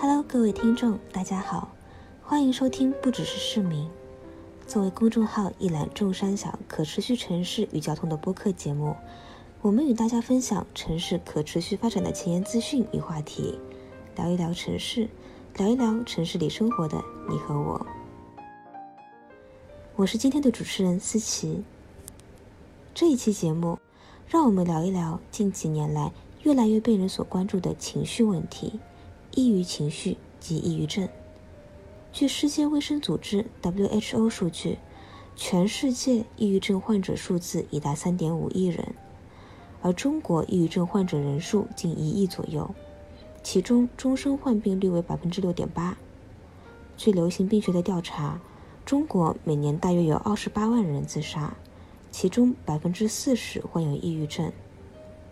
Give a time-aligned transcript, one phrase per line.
[0.00, 1.74] Hello，各位听众，大家好，
[2.22, 3.90] 欢迎收听不只是市民。
[4.64, 8.94] 作为公众号一览众山小、可持续城市与交通的播客节目，
[9.60, 13.58] 我们与大家分享城市可持续发展的前沿资讯与话题，
[14.14, 15.08] 聊一聊城市，
[15.56, 17.84] 聊一聊城市里生活的你和我。
[19.96, 21.64] 我是今天的主持人思琪。
[22.94, 23.76] 这一期节目，
[24.28, 26.12] 让我们聊一聊近几年来
[26.44, 28.78] 越来越被人所关注的情绪问题——
[29.38, 31.08] 抑郁情绪及抑郁症。
[32.12, 34.78] 据世界卫生组织 （WHO） 数据，
[35.36, 38.96] 全世界抑郁症患者数字已达3.5亿人，
[39.80, 42.74] 而中国抑郁症患者人数近一亿左右，
[43.44, 45.94] 其中终身患病率为6.8%。
[46.96, 48.40] 据流行病学的调查，
[48.84, 51.56] 中国每年大约有28万人自杀。
[52.10, 54.50] 其中百分之四十患有抑郁症，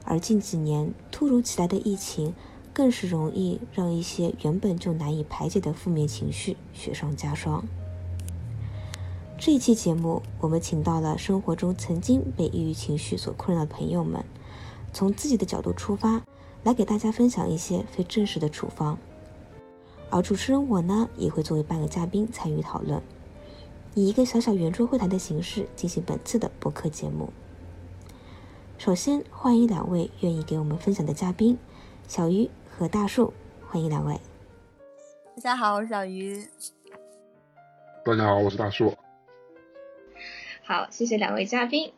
[0.04, 2.32] 而近几年突如其来的疫情，
[2.76, 7.64] 更是容易让一些原本就难以排解的负面情绪雪上加霜。
[9.38, 14.22] 这一期节目，我们请到了生活中曾经被抑郁情绪所困扰的朋友们，
[14.92, 16.20] 从自己的角度出发，
[16.64, 18.98] 来给大家分享一些非正式的处方。
[20.10, 23.00] 而主持人我呢，也会作为半个嘉宾参与讨论。
[23.94, 27.30] 以一个小小圆桌会谈的形式进行本次的播客节目。
[28.76, 31.56] 首先欢迎两位愿意给我们分享的嘉宾，
[32.06, 33.32] 小鱼和大树，
[33.66, 34.20] 欢迎两位。
[35.36, 36.46] 大家好，我是小鱼。
[38.04, 38.92] 大家好，我是大树。
[40.62, 41.94] 好，谢谢两位嘉宾。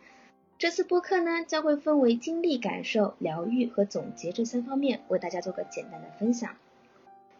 [0.57, 6.55] 这次播客呢，将会分为经历、感受、疗愈和总结这三方面，为大家做个简单的分享。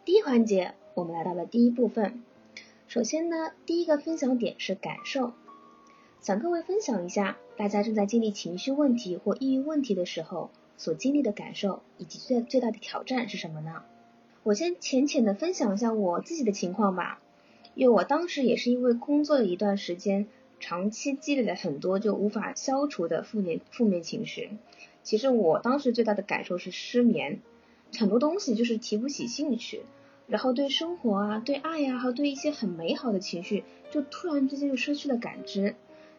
[0.03, 2.21] 第一环节，我们来到了第一部分。
[2.89, 5.31] 首先呢，第一个分享点是感受，
[6.19, 10.49] 想各位分享一下，大家正在经历情绪问题或抑郁问题的时候
[10.79, 13.83] 所经历的感受，以及最最大的挑战是什么呢？
[14.43, 17.19] 我先浅浅的分享一下我自己的情况吧，
[17.75, 20.27] 因为我当时也是因为工作了一段时间，
[20.61, 24.51] 长期积累了很多就无法消除的负面负面情绪。
[25.03, 27.41] 其实我当时最大的感受是失眠，
[27.97, 29.81] 很多东西就是提不起兴趣。
[30.27, 35.75] 然后对生活啊，对爱呀，还有对一些很美好的情绪，就突然之间就失去了感知，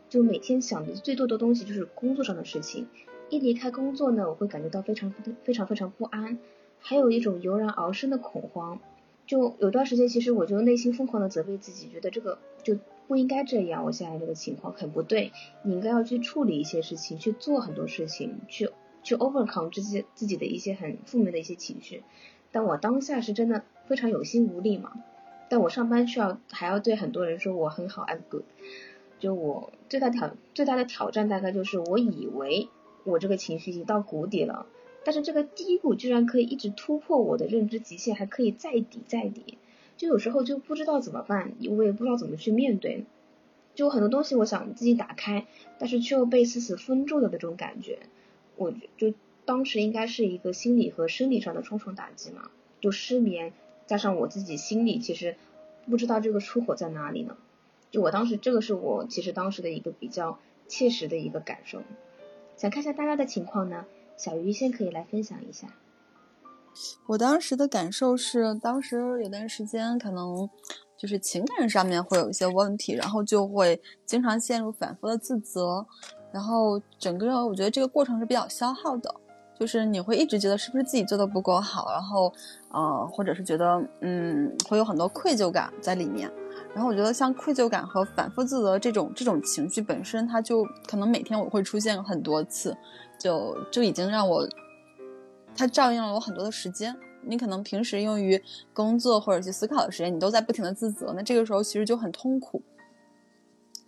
[0.08, 2.88] 就每天想的最多的东西就是工作上的事情。
[3.30, 5.10] 一离开工作呢，我会感觉到非常
[5.44, 6.38] 非常非常不安，
[6.80, 8.78] 还有一种油然而生的恐慌。
[9.26, 12.76] 就有段时间，其实我就内心疯狂的责备自己，觉得这个就
[13.06, 15.32] 不应该这样，我现在这个情况很不对，
[15.62, 18.70] 你应该要去处理一些事情，去做很多事情，去
[19.04, 22.02] 去 overcome 这些自己的一些很负面的一些情绪。
[22.50, 24.94] 但我当下是真的非常有心无力嘛，
[25.48, 28.42] 但我上班需要还要对很多人说我很好，I'm good。
[29.20, 32.68] 就我最大挑最大的挑战大概就是我以为
[33.04, 34.66] 我这个情绪已经到谷底了，
[35.04, 39.58] 但是这个低谷居然可以一直突破我的认知极限，还可以再底再底，
[39.96, 43.04] 就有时候就不知道怎么办，我也不知道怎么去面对，
[43.74, 45.46] 就很多东西我想自己打开，
[45.78, 48.00] 但是却又被死死封住的那种感觉，
[48.56, 49.12] 我就。
[49.46, 52.50] 当时应该是一个心理和生理上的双重打击嘛，
[52.80, 53.52] 就失眠，
[53.88, 55.34] 加上我自己心里其实
[55.86, 57.36] 不知道这个出口在哪里呢。
[57.90, 61.82] 就我当时这个是我其实当时的一个比较切实的一个感受。
[62.60, 63.86] 想看一下大家的情况呢，
[64.18, 65.66] 小鱼先可以来分享一下。
[67.06, 70.46] 我当时的感受是，当时有段时间可能
[70.94, 75.86] 就是情感上面会有一些问题，然后就会经常陷入反复的自责，
[76.30, 79.14] 然后整个我觉得这个过程是比较消耗的。
[79.58, 82.30] 就是你会一直觉得是不是自己做的不够好，然后，
[82.70, 86.30] 呃，或者是觉得，嗯，会有很多愧疚感在里面。
[86.74, 92.76] 然后我觉得像愧疚感和反复自责这种这种情绪本身，它就可能每天我会出现很多次，
[93.18, 94.48] 就就已经让我，
[95.54, 96.96] 它照应了我很多的时间。
[97.22, 98.42] 你可能平时用于
[98.72, 102.62] 工作或者去思考的时间，你都在不停的自责，那这个时候其实就很痛苦。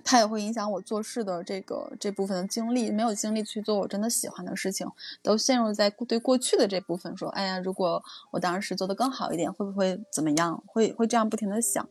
[0.04, 4.86] 它也会影响我做事的这个这部分的精力，没有精力去做我真的喜欢的事情，
[5.22, 10.62] 都陷入在对过去的这部分说，哎呀，如果我当时做的更好一点，会不会怎么样？
[10.66, 11.88] 会会这样不停的想，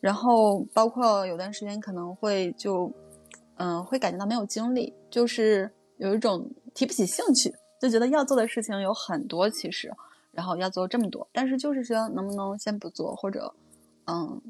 [0.00, 2.92] 然后包括有段时间可能会就，
[3.56, 9.92] 嗯，会感觉到没有精力，就是有一种提不起兴趣，就觉得要做的事情有很多，其实，
[10.32, 13.54] 然后要做这么多，但是就是说能不能先不做，或者，
[14.06, 14.40] 嗯，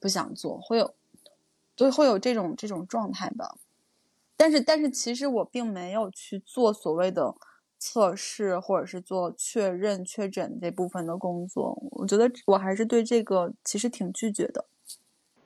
[0.00, 0.94] 不想做，会有。
[1.74, 3.56] 就会有这种这种状态的，
[4.36, 7.34] 但是但是其实我并没有去做所谓的
[7.78, 14.66] 测试或者是做确认确诊这部分的工作，我觉得我还是对这个其实挺拒绝的。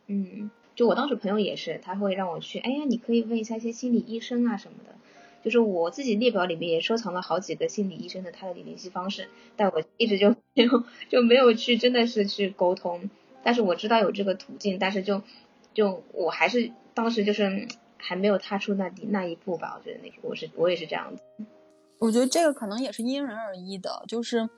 [0.09, 4.95] 嗯，就我当时朋友也是，他会让我去，哎呀，你可以问一下一些心理医生啊什么的。
[5.43, 13.09] 就是我自己列表里面也收藏了好几个心理医生的他的联系方式，但我一直就没有 就没有去真的是去沟通。
[13.45, 15.23] 但是我知道有这个途径，但是就
[15.77, 17.69] 就我还是当时就是
[17.99, 19.77] 还没有踏出那第那一步吧。
[19.79, 21.23] 我觉得那个我是我也是这样子。
[21.99, 24.49] 我觉得这个可能也是因人而异的，就是。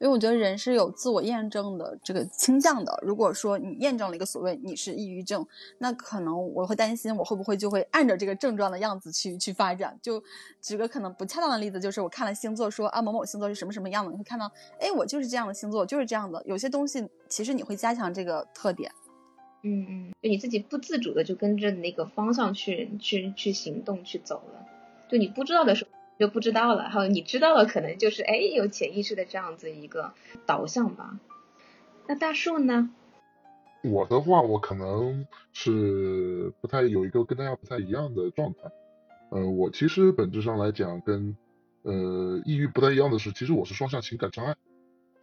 [0.00, 2.96] 因为我觉得人是有自我验证的这个倾向的。
[3.02, 5.44] 如果说你验证了一个所谓你是抑郁症，
[5.78, 9.98] 那可能我会担心我会不会就会按着这个症状的样子去 去发展。
[10.00, 10.22] 就
[10.62, 14.48] 举个可能不恰当的例子，就是我看了星座说啊某某星座是什么什么样的，你会看到，
[14.78, 16.40] 哎，我就是这样的星座，就是这样的。
[16.46, 18.92] 有些东西其实你会加强这个特点。
[19.62, 24.66] 嗯嗯，就你自己不自主的就跟着那个方向去去去行动去走了，
[25.10, 25.90] 就你不知道的时候。
[26.18, 30.14] 就不知道了，然后你知道了，可能就是哎，有潜意识的这样子一个
[30.46, 31.20] 导向吧。
[32.08, 32.90] 那大树呢？
[33.84, 38.58] 我的话，我可能是不太有一个跟大家不太一样的状态。
[39.30, 41.36] 呃，我其实本质上来讲，跟
[41.82, 44.56] 呃抑郁不太一样的是，其实我是双向情感障碍，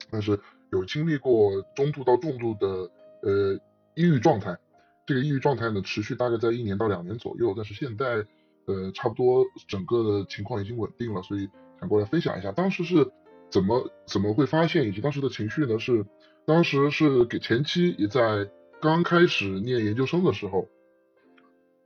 [0.09, 0.39] 但是
[0.71, 2.89] 有经历过中度到重度的
[3.21, 3.59] 呃
[3.95, 4.57] 抑郁状态。
[5.05, 8.25] 这个抑郁状态呢，持续大概在一年到两年左右，但是现在。
[8.67, 11.47] 呃，差不多整个的情况已经稳定了，所以
[11.79, 13.11] 想过来分享一下，当时是
[13.51, 15.77] 怎么怎么会发现，以及当时的情绪呢？
[15.77, 16.03] 是
[16.47, 18.49] 当时是给前期也在
[18.81, 20.67] 刚开始念研究生的时候，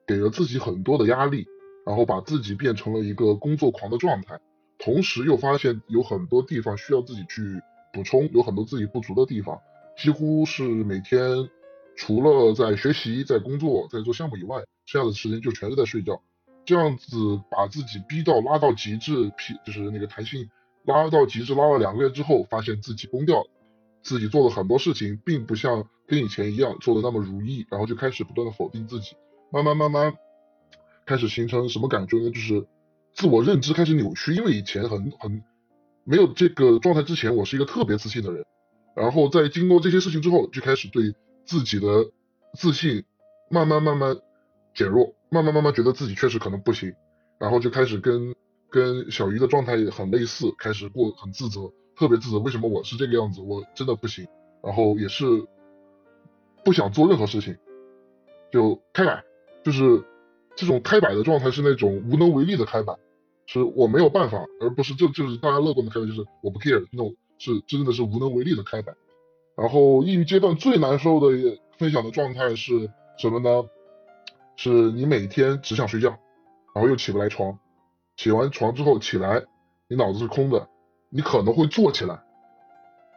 [0.07, 1.45] 给了自己很多的压力，
[1.85, 4.39] 然后把自己变成了一个工作狂的状态，
[4.77, 7.61] 同时又发现有很多地方需要自己去
[7.91, 9.59] 补充，有很多自己不足的地方，
[9.97, 11.49] 几乎是每天
[11.99, 16.21] 除了在学习、在工作、在做项目以外，剩下的时间就全是在睡觉。
[16.63, 20.49] 这样子把自己逼到拉到极致，皮就是那个弹性
[20.85, 23.49] 拉到极致，拉了两个月之后，发现自己崩掉了，
[24.01, 29.17] 自己做的很多事情并不像跟以前一样做的那么如意，然后就开始不断的否定自己，
[29.51, 30.13] 慢慢慢慢
[31.05, 32.29] 开始形成什么感觉呢？
[32.29, 32.65] 就是
[33.13, 35.43] 自我认知开始扭曲，因为以前很很
[36.05, 38.45] 没有这个状态之前，我是一个特别自信的人，
[38.95, 41.13] 然后在经过这些事情之后，就开始对
[41.49, 41.87] 自己的
[42.53, 43.03] 自信
[43.49, 44.15] 慢慢慢慢
[44.75, 45.15] 减弱。
[45.31, 46.91] 慢慢慢慢觉得自己确实可能不行，
[47.37, 48.35] 然后就开始跟
[48.67, 54.27] 跟小鱼的状态也很类似，开始过很自责，特别自责，为什么我是这个样子，我真的不行，
[54.63, 55.25] 然后也是
[56.65, 57.55] 不想做任何事情，
[58.51, 59.23] 就开摆，
[59.63, 60.03] 就是
[60.55, 62.97] 这种开摆的状态是那种无能为力的开摆，
[63.45, 68.95] 是我没有办法，而不是就就是大家乐观的开摆，就是我不 care 那种是真的是无能为力的开摆。
[69.59, 73.67] 然后抑郁阶段最难受的分享的状态是什么呢？
[74.55, 76.09] 是你每天只想睡觉，
[76.73, 77.59] 然后又起不来床，
[78.15, 79.43] 起完床之后起来，
[79.89, 80.69] 你脑子是空的，
[81.09, 82.23] 你可能会坐起来，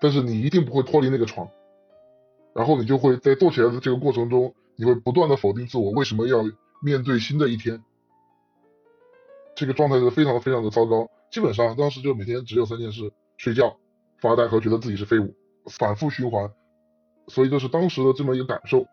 [0.00, 1.48] 但是你一定不会脱离那个床，
[2.54, 6.42] 然后你就会在坐起来的这个过程中，你会不断的否定自我，为什么要
[6.82, 7.84] 面对新的一天？
[9.54, 13.76] 这个状态是非常非常的糟糕，基本上当时就每天只有三件事：睡觉、
[14.18, 15.34] 发呆和觉得自己是废物，
[15.66, 16.50] 反复循环，
[17.28, 18.86] 所以这是当时的这么一个感受。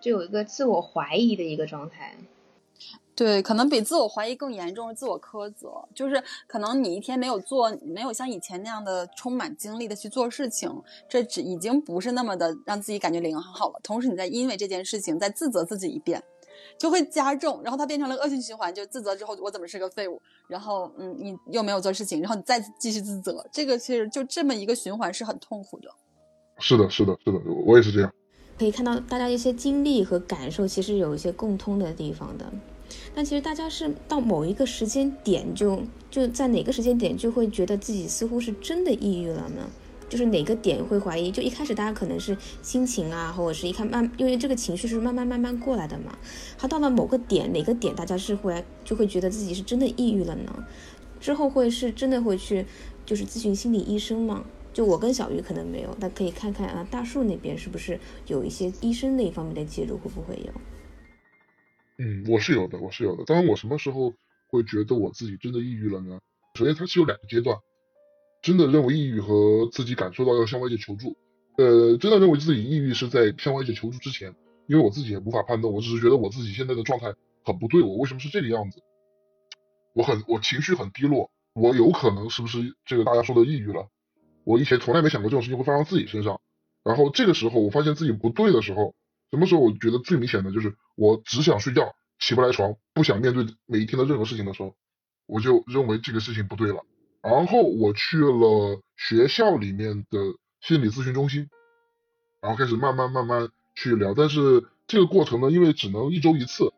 [0.00, 2.14] 就有一个自我怀疑的一个状态，
[3.16, 10.70] 对，可能比自我怀疑更严重是自我苛责，就是可能你一天没有做，没有像以前那样的充满精力的去做事情，
[11.08, 13.80] 这只已经不是那么的让自己感觉灵很好了。
[13.82, 16.22] 同时你在因为这件事情在自责自己一遍，
[16.78, 25.88] 就会加重，然后它变成了恶性循环，就自责之后我怎么是个废物，然后嗯你又没有做事情，然后你再继续自责，这个其实就这么一个循环是很痛苦的。
[26.58, 28.12] 是的，是的，是的，我也是这样。
[28.58, 32.46] 可以看到大家一些经历和感受，其实有一些共通的地方的。
[33.14, 39.68] 但其实大家是到某一个时间点，就就在哪个时间点就会觉得自己似乎是真的抑郁了呢？
[40.14, 41.28] 就是哪个点会怀疑？
[41.32, 46.16] 就一开始大家可能是心情啊，或者是一看慢，因为这个情绪是慢慢慢慢过来的嘛。
[46.56, 50.64] 他到了某个点，哪个点大家是会就会觉得自己是真的抑郁了呢？
[51.18, 52.64] 之后会是真的会去
[53.04, 54.44] 就是咨询心理医生吗？
[54.72, 60.52] 就我跟小鱼可能没有，但可以看看啊，大树那边是不是有一些医生那一方面的介入，会不会有？
[61.98, 63.24] 嗯，我是有的，我是有的。
[63.24, 64.14] 当然，我什么时候
[64.46, 66.20] 会觉得我自己真的抑郁了呢？
[66.54, 67.58] 首先，它是有两个阶段，
[68.44, 71.16] 真的认为抑郁和自己感受到要向外界求助。
[71.56, 74.34] 呃，真的认为自己抑郁是在向外界求助之前，
[74.66, 78.82] 因为我自己也无法判断，我只是觉得我自己现在的状态很不对，我为什么是这个样子？
[79.94, 83.88] 我很，我情绪很低落，我有可能是不是这个大家说的抑郁了？
[84.44, 86.38] 我以前从来没想过这种事情会发生自己身上，
[86.84, 88.94] 然后这个时候我发现自己不对的时候，
[89.30, 94.74] 什么时候我觉得最明显的就是我只想睡觉，起不来床，不想面对每一天的任何事情的时候，
[95.24, 96.84] 我就认为这个事情不对了。
[97.24, 100.18] 然后我去了学校里面的
[100.60, 101.48] 心理咨询中心，
[102.42, 106.70] 然后开始慢慢慢慢去聊，但是这个过程呢，因为只能一周一次，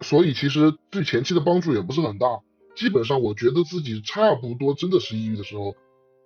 [0.00, 2.40] 所以其实对前期的帮助也不是很大。
[2.74, 5.76] 基本上我觉得自己差不多真的是抑郁的时候，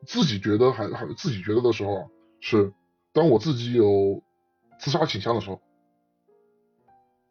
[0.06, 2.08] 自己觉得还还自己觉得的时候，
[2.40, 2.72] 是
[3.12, 4.22] 当我自己有
[4.78, 5.60] 自杀倾向的时候。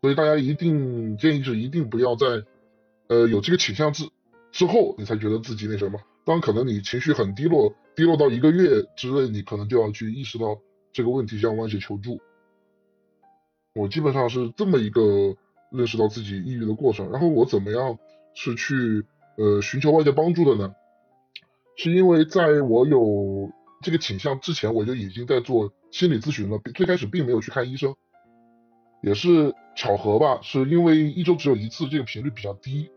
[0.01, 2.43] 所以大家一定建议是一定不要在
[3.07, 4.10] 呃有这个倾向之
[4.53, 6.00] 之后，你才觉得自己那什么。
[6.24, 10.57] 当可能你情绪很低落，低落到一个月之内，你可能就要去意识到
[10.93, 12.22] 这个问题，向外界求助。
[13.74, 15.36] 我基本上是这么一个
[15.72, 17.12] 认识到自己抑郁的过程。
[17.12, 17.98] 然后我怎么样
[18.36, 19.03] 是去
[19.38, 20.74] 呃寻求外界帮助的呢？
[21.75, 23.50] 是因为在我有
[23.81, 26.60] 这个倾向之前，我就已经在做心理咨询了。
[26.75, 27.95] 最开始并没有去看医生，
[29.01, 32.91] 也是巧合吧，是因为一周只有一次，这个频率比较低，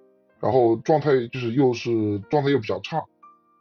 [0.46, 3.04] 然后状态就是又是状态又比较差。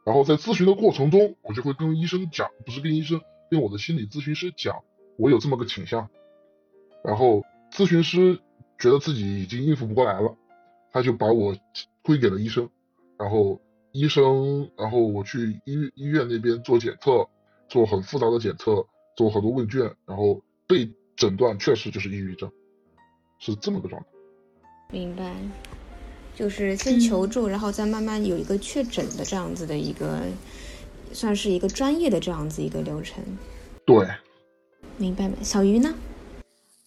[0.04, 4.84] 然后在咨询的过程中，我就会跟医生讲，不是跟医生，跟我的心理咨询师讲，
[5.16, 6.08] 我有这么个倾向。
[7.02, 8.40] 然后咨询师
[8.78, 10.36] 觉得自己已经应付不过来了，
[10.92, 11.56] 他就把我
[12.04, 12.70] 推给了医生。
[13.18, 17.28] 然后医生，然后我去医医院那边做检测，
[17.68, 22.48] 做很复杂的检测，做很多问卷，然后被诊断确实就是抑郁症，
[23.40, 24.06] 是这么个状态。
[24.92, 25.34] 明白。
[26.36, 30.20] 就是先求助，然后再慢慢有一个确诊的这样子的一个，
[31.10, 33.24] 算是一个专业的这样子一个流程。
[33.86, 34.06] 对，
[34.98, 35.34] 明白没？
[35.42, 35.94] 小鱼呢？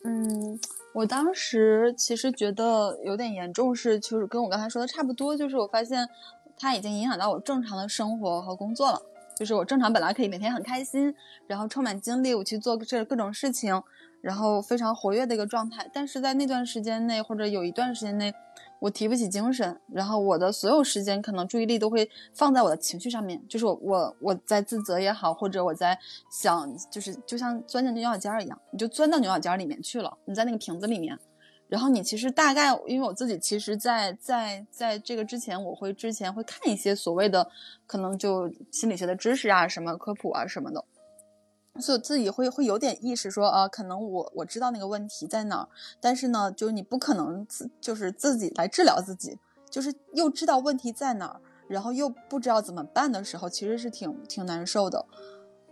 [0.06, 0.60] 嗯，
[0.94, 6.08] 我当时其实觉得有点严重，是就是跟我刚才说的差不多，就是我发现
[6.56, 9.02] 它已经影响到我正常的生活和工作了。
[9.36, 11.12] 就是我正常本来可以每天很开心，
[11.48, 13.82] 然后充满精力，我去做这各种事情，
[14.22, 18.32] 然后非常活跃的一个状态，但是在那段时间内或者有一段时间内。
[18.80, 25.98] 我提不起精神，然后我的所有时间可能注意力都会放在我的情绪上面，就是我我我在自责也好，或者我在
[26.32, 31.20] 想，就是就像钻进牛角尖儿一样，你就钻到牛角尖儿里面去了，你在那个瓶子里面，
[31.68, 37.48] 然后你其实大概，因为我自己其实，在在在这个之前，我会之前会看一些所谓的
[37.86, 40.84] 可能就心理学的知识啊，什么科普啊什么的。
[41.78, 45.70] 所以自己会会有点意识，说啊，可能我我知道那个问题在哪儿，
[46.02, 49.38] 但是呢，就是你不可能自就是自己来治疗自己，
[49.70, 55.06] 就是又知道问题在哪儿，然后又不知道怎么办的时候，其实是挺挺难受的。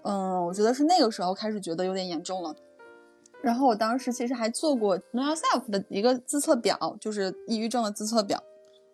[0.03, 2.55] 嗯，我觉得是那个时候开始觉得有点严重了。
[3.41, 8.41] 然后我当时其实还做过 Know Yourself 的一个自测表，就是抑郁症的自测表，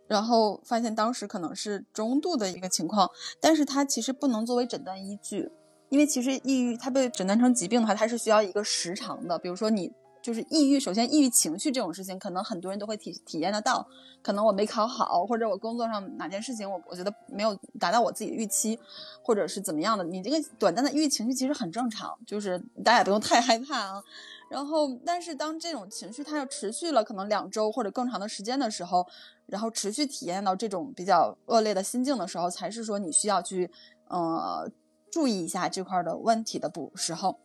[0.07, 5.51] 然后发现当时可能是中度的一个情况，但是它其实不能作为诊断依据。
[5.93, 9.37] 因为其实抑郁它被诊断成疾病的话，它是需要一个时长的。
[9.37, 9.91] 比如说你
[10.23, 13.87] 就是抑郁，首先抑郁情绪这种事情，可能很多人都会体体验得到。
[14.23, 18.79] 可能我没考好，或者我工作上哪件事情我我觉得没有达到我自己的预期，
[19.21, 24.03] 或者是怎么样的，你这个短暂的抑郁情绪其实很正常，就是大家也不用太害怕啊。
[24.49, 29.05] 然后，但是当这种情绪它要持续了可能两周或者更长的时间的时候，
[29.45, 33.69] 然后持续体验到这种比较恶劣的心境的时候，才是说你需要去
[34.07, 34.67] 呃。
[35.13, 37.37] 注意一下这块的问题的补时候，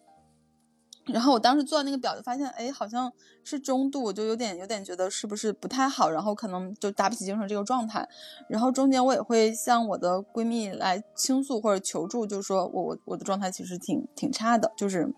[1.04, 3.12] 然后我当时做那个表就发现，哎，好像
[3.44, 8.08] 是中度，我就有点有点觉得是不是不太好，然后可能就打不起精神这个状态。
[8.48, 15.12] 然后中间我也会向我的闺蜜来倾诉或者求助，就说我我我的状态其实挺挺差的，就是，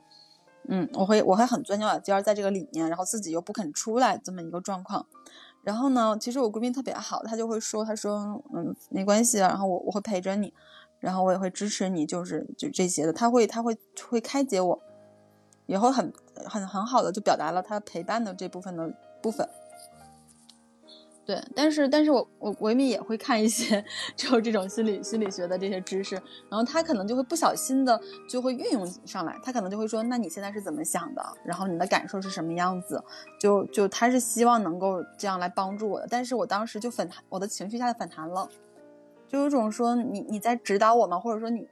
[0.68, 5.06] 嗯，我会我会很钻牛角尖在这个里面，然后自己又不肯出来这么一个状况。
[5.62, 10.52] 然后呢，其实我闺蜜特别好，她就会说，她说，嗯，没关系，然后我我会陪着你。
[11.00, 13.76] 然后我也会支持你，就是就这些的，他会他会
[14.08, 14.80] 会开解我，
[15.66, 16.12] 也会很
[16.46, 18.92] 很很好的就表达了他陪伴的这部分的
[19.22, 19.48] 部分。
[21.26, 23.84] 对，但是但是我我闺蜜也会看一些
[24.16, 26.16] 就这种心理心理学的这些知识，
[26.48, 31.24] 然后他可能就会不小心的就会运用上来，他可能就会说，那你现在是怎么想的？
[31.44, 33.00] 然后你的感受是什么样子？
[33.38, 38.48] 就就他是希望能够这样来帮助我的，但是我当时就反弹，我的情绪下反弹了。
[39.30, 41.16] 就有种说你你在指导我吗？
[41.16, 41.68] 或者说你你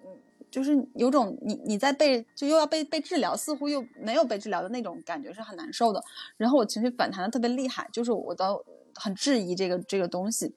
[0.49, 6.01] 就是有种你你在被就又要被被治疗，似乎又没有被治疗的那种感觉是很难受的。
[6.37, 10.55] 然后我情绪反弹的特别厉害，就是我都很质疑这个这个东西。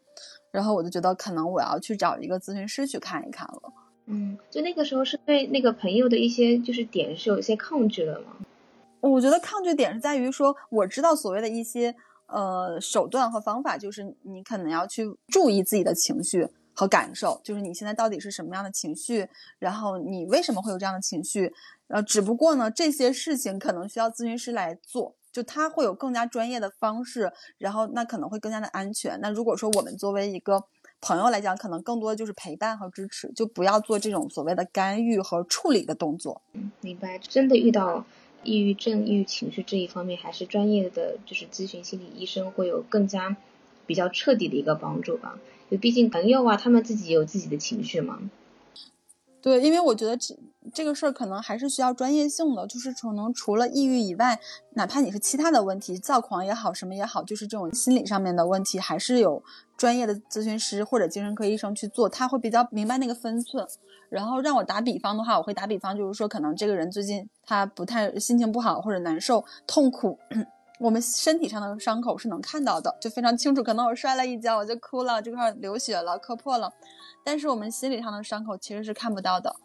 [0.51, 3.73] 然后我就觉得可能我要去找一个咨询师去看一看了。
[4.05, 8.35] 嗯，就那个时候是对那个朋友的一些就是点是有一些抗拒了吗？
[8.99, 11.95] 我觉得抗拒点是在于说我知道所谓的一些
[12.27, 16.47] 呃手段和方法，就是你可能要去注意自己的情绪。
[16.81, 21.53] 和感受，就是你现在到底是什么样的情绪，然后你为什么会有这样的情绪？
[21.89, 29.21] 呃，只不过呢，这些事情可能需要咨询师来做，就他会有更加专业的方式，然后那可能会更加的安全。
[29.21, 30.63] 那如果说我们作为一个
[30.99, 36.41] 朋友来讲，可能更多的就是陪伴和支持，就不要做这种所谓的干预和处理的动作。
[36.53, 37.19] 嗯，明白。
[37.19, 38.03] 真的遇到
[38.41, 43.37] 抑郁症、抑郁情绪这一方面，还是专业的就是咨询心理医生会有更加。
[43.87, 45.37] 比较彻底的一个帮助吧。
[45.71, 48.19] 就毕竟朋友啊，他们自己有自己的情绪嘛。
[49.41, 50.37] 对，因为我觉得这
[50.73, 54.37] 这个事儿可能还是需要专业性的，就是可能除了抑郁以外，
[54.73, 59.41] 哪怕你是其他的问题，躁狂也好，什么也好，就是这种心理上面的问题，还是有
[59.77, 63.65] 专业的咨询师或者精神科医生去做，他会比较明白那个分寸。
[64.09, 70.19] 然后让我打比方的话，我会打比方，就是说可能这个人最近他不太心情不好或者难受、痛苦，
[70.81, 73.61] 我们身体上的伤口是能看到的，就非常清楚。
[73.61, 76.73] 可能我摔了一跤，我就哭了，这块流血了，磕破了。
[77.23, 79.55] 但是我们心理上的伤口其实是看不到的，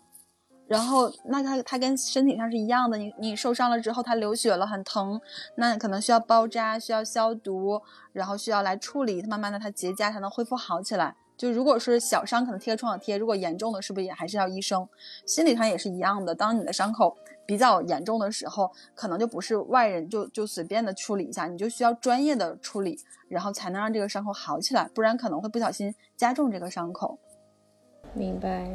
[0.66, 5.18] 然后那它它跟身体上是一样的，你你受伤了之后它流血了很疼，
[5.54, 7.80] 那可能需要包扎，需要消毒，
[8.12, 11.16] 然后需要来处理，慢慢的它结痂才能恢复好起来。
[11.38, 14.86] 就如果是小伤，可能贴个创可贴；如果严重的，是不是也还是要医生？
[15.26, 22.98] 心理上也是一样的，当你的伤口比较严重的时候，可能就不是外人就就随便的处理一下，你就需要专业的处理，
[23.28, 27.18] 然后才能让这个伤口好起来，不然可能会不小心加重这个伤口。
[28.14, 28.70] 明白，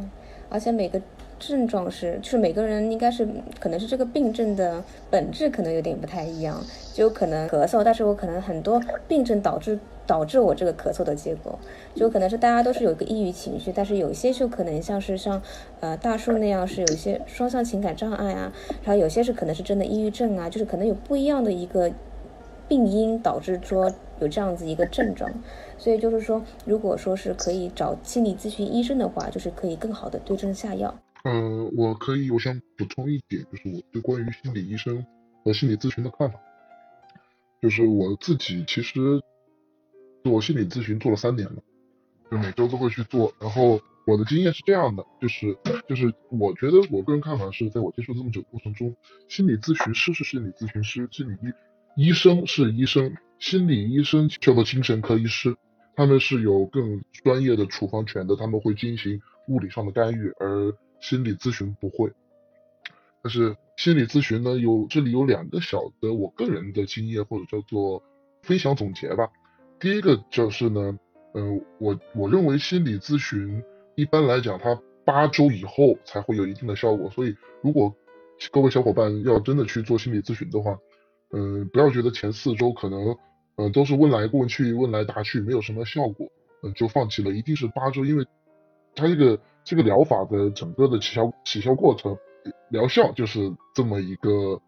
[0.50, 1.02] 而且每个
[1.50, 3.28] 症状是，就是每个人应该是，
[3.60, 11.58] 可能是这个病症的本质可能有点不太一样，就可能咳嗽，但是我可能很多病症导致导致我这个咳嗽的结果，
[11.96, 15.42] 就可能是大家都是有一个抑郁情绪，但是有些就可能像是像
[15.80, 21.92] 呃大树那样是有一些双向情感障碍啊，然后有些是可能是真的抑郁症啊，就是可能有不一样的一个
[22.68, 25.32] 病因导致说有这样子一个症状。
[25.78, 30.94] 所以就是说，如果说是可以找心理咨询医生的话，就是可以更好的对症下药。
[31.24, 35.06] 嗯，我可以，我想补充一点，就是我对关于心理医生
[35.44, 36.40] 和心理咨询的看法。
[37.62, 39.22] 就是我自己其实
[40.24, 41.62] 做心理咨询做了三年了，
[42.32, 43.32] 就每周都会去做。
[43.40, 45.56] 然后我的经验是这样的，就是
[45.88, 48.96] 就是我觉得我个人看法是在我接触这么久过程中，
[49.30, 51.38] 心理咨询师是心理咨询师，心理
[51.96, 55.56] 医医生是医生，心理医生叫做精神科医师。
[55.96, 62.10] 他们是有更专业的处方权的，他们会进行物理上的干预，而心理咨询不会。
[63.22, 68.02] 但是心理咨询呢，有这里有两个小的我个人的经验或者叫做
[68.44, 69.30] 分享总结吧。
[69.80, 70.98] 第一个就是呢，
[71.34, 73.62] 嗯，我我认为心理咨询
[73.96, 77.10] 一般来讲，它八周以后才会有一定的效果。
[77.10, 77.94] 所以如果
[78.52, 80.80] 各位小伙伴要真的去做心理咨询的话，
[81.34, 83.18] 嗯，不要觉得前四周可能。
[83.58, 86.26] 嗯，都是问来问去，问来答去，没有什么效果，
[86.64, 87.32] 嗯，就放弃了。
[87.32, 88.26] 一定是八周，因为
[88.96, 92.18] 它这个这个疗法的整个的起效起效过程，
[92.70, 94.62] 疗效就是这么一个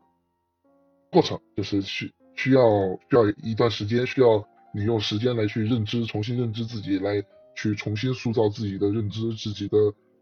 [1.12, 2.64] 过程，就是需需要
[3.10, 7.24] 需要一段时间，需要你用时间来去认知，重新认知自己，来
[7.56, 9.78] 去重新塑造自己的认知、自己的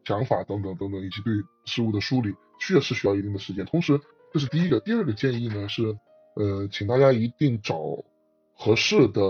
[0.05, 1.33] 想法等等等等，以及对
[1.65, 3.65] 事物的梳理，确实需要一定的时间。
[3.65, 3.99] 同时，
[4.33, 5.97] 这是第一个，第二个建议呢是，
[6.35, 7.77] 呃，请大家一定找。
[8.53, 9.21] 合适的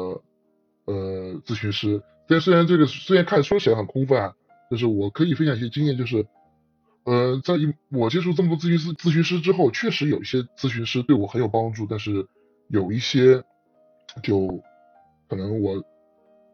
[0.83, 4.35] 呃咨询师，但虽然这个虽然看说起来很空泛，
[4.71, 6.25] 就是我可以分享一些经验，就是
[7.03, 7.53] 呃在
[7.89, 12.25] 我接触这么多咨询师咨询师之后，确实有一些咨询师对我很有帮助，但是
[12.69, 13.43] 有一些
[14.23, 14.63] 就
[15.27, 15.83] 可能我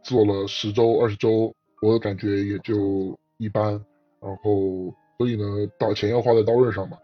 [0.03, 3.73] 做了十周二十周，我的感觉也就一般，
[4.19, 5.45] 然后所以呢，
[5.79, 6.97] 到钱要花在刀刃上嘛。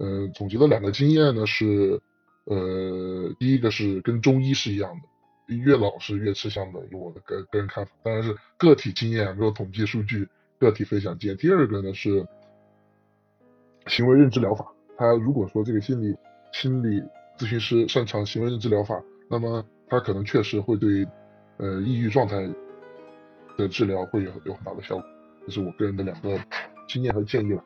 [0.00, 2.00] 嗯，总结的两个经验呢是，
[2.44, 5.08] 呃，第一个是跟中医是一样的。
[5.56, 11.36] 越老是越吃香的，我的个个人看法，当然是个体经验，没有统计数据，个体分享经验。
[11.36, 12.26] 第二个呢是
[13.86, 14.66] 行为认知疗法，
[14.96, 16.16] 他如果说这个心理
[16.52, 17.02] 心理
[17.38, 21.06] 咨询师擅长行为认知疗法，那么他可能确实会对
[21.58, 22.36] 呃抑郁状态
[23.56, 25.04] 的治疗会有有很大的效果，
[25.46, 26.38] 这是我个人的两个
[26.88, 27.64] 经验和建议了。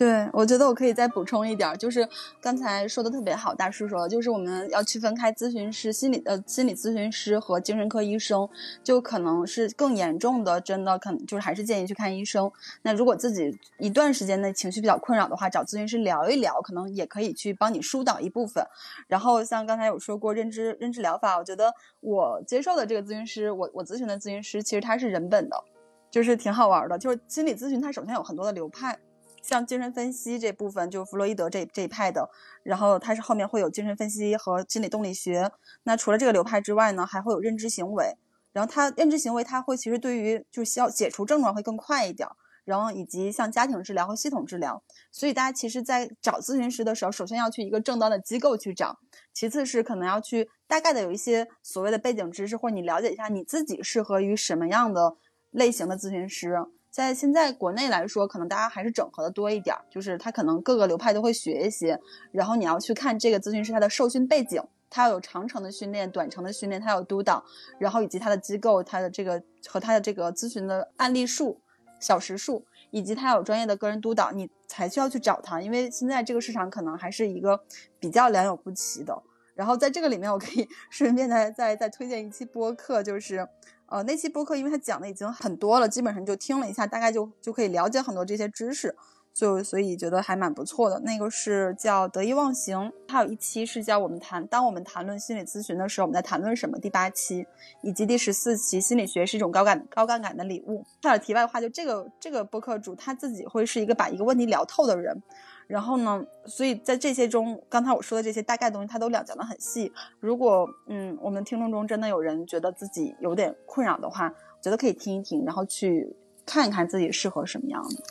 [0.00, 2.08] 对，我觉得我可以再补充一点，就是
[2.40, 8.48] 刚才说的特别好，大师说，就是我们要区分开咨询师、心理呃心理咨询师和精神科医生，
[8.82, 12.50] 就可能是更严重的，真的可能就是还是建议去看医生。
[12.80, 18.64] 那如果自己一段时间内情绪比较困扰的话，找咨询师聊一聊，可能也可以去帮你疏导一部分。
[19.06, 25.62] 然后像刚才有说过认知认知疗法，我觉得我接受的这个咨询师，我我咨询的咨询师，其实他是人本的，
[26.10, 26.98] 就是挺好玩的。
[26.98, 28.98] 就是心理咨询，它首先有很多的流派。
[29.42, 32.28] 像精神分析这部分，就弗洛伊德这这一派的，
[32.62, 35.50] 然后它是后面会有精神分析和心理动力学。
[35.84, 38.16] 那除了这个流派之外呢，还会有认知行为。
[38.52, 42.28] 然后它认知行为，它会其实对于就是要解除症状会更快一点。
[42.64, 44.80] 然后以及像家庭治疗和系统治疗。
[45.10, 48.96] 所以大家其实，在找咨询师的时候，首先要去一个正当的机构去找，
[49.32, 55.16] 其次是可能要去大概的有一些所谓的背景知识，或者你了解一下你自己适合于什么样的
[55.50, 56.58] 类型的咨询师。
[56.90, 61.98] 在现在国内来说，可能大家还是整合的多一点，就是他可能各个流派都会学一些，
[62.32, 67.44] 然后你要去看这个咨询师他的受训背景，他要有长程的训练、短程的训练，他有督导，
[67.78, 71.60] 然后以及他的机构、他的这个和他的这个咨询的案例数、
[72.00, 75.60] 小时数，以及他有专业的个人督导，你才需要去找他。
[75.60, 77.62] 因为现在这个市场可能还是一个
[78.00, 79.22] 比较良莠不齐的。
[79.54, 83.46] 然后在这个里面，我可以 顺便再再再推荐一期播客，就是
[83.90, 88.96] 呃那期播客，因为他讲的已经很多了，基本上就听了一下，大概就就可以了解很多这些知识。
[89.32, 96.76] 就所以觉得还蛮不错的，那个是叫得意忘形，还有一期是叫我们谈，当我们谈论心理咨询的时候，我们在谈论什么？
[96.80, 97.46] 第八期
[97.80, 100.84] 以及第十四期，心理学是一种高感高杠杆的礼物。
[101.00, 105.22] 差点题外话，就这个这个播客主他自己会是一个把一个问题聊透的人，
[105.70, 109.92] 然后呢，所以在这些中，刚才我说的这些大概东西，他都了讲的很细。
[110.18, 118.02] 如果嗯，我们听众中真的有人觉得自己有点困扰的话，我觉得可以听一听，然后去看一看自己适合什么样的。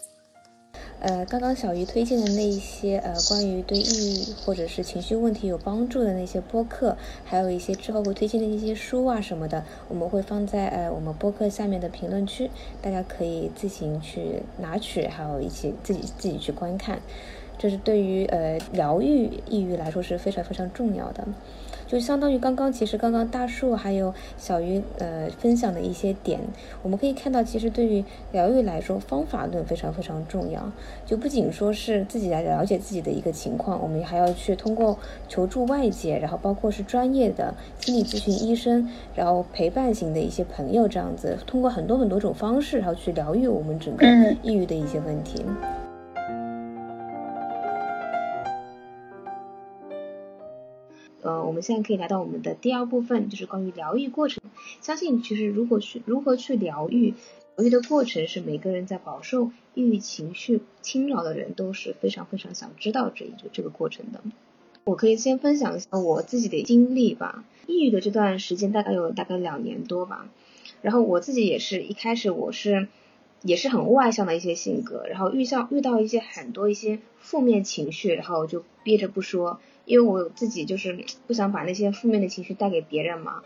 [1.01, 12.49] 呃，刚刚小鱼推荐的那一些呃，关于对抑郁或者是情绪问题有帮助的那些播客，还有一些之后会推荐的一些书啊什么的，我们会放在呃我们播客下面的评论区，
[12.81, 16.99] 大家可以自行去拿取，还有一起自己自己去观看，
[17.59, 21.27] 这是对于呃疗愈抑郁来说是非常非常重要的。
[21.85, 26.39] 就相当于刚刚，其实刚刚大树还有小鱼呃分享的一些点，
[26.83, 30.71] 我们可以看到，其实对于疗愈来说，方法论非常非常重要。
[31.03, 44.05] 就不仅说是自己来了解自己的一个情况，我们还要去通过求助外界，然后包括是专业的心理咨询医生，然后陪伴型的一些朋友这样子，通过很多很多种方式，然后去疗愈我们整个
[44.43, 45.43] 抑郁的一些问题。
[51.21, 54.41] 呃，我们现在可以来到我们的第二部分，就是关于疗愈过程。
[54.81, 57.13] 相信其实如果去如何去疗愈，
[57.55, 64.21] 疗愈的过程是每个人在饱受抑郁情绪侵扰的人都是非常非常想知道这一个这个过程的。
[64.85, 67.43] 我可以先分享一下我自己的经历吧。
[67.67, 70.29] 抑郁的这段时间大概有大概两年多吧。
[70.81, 72.87] 然后我自己也是一开始我是
[73.43, 79.59] 也是很外向的一些性格，然后遇上遇到一些很多一些负面情绪，然后就憋着不说。
[79.89, 83.41] 因为我自己就是不想把那些负面的情绪带给别人嘛，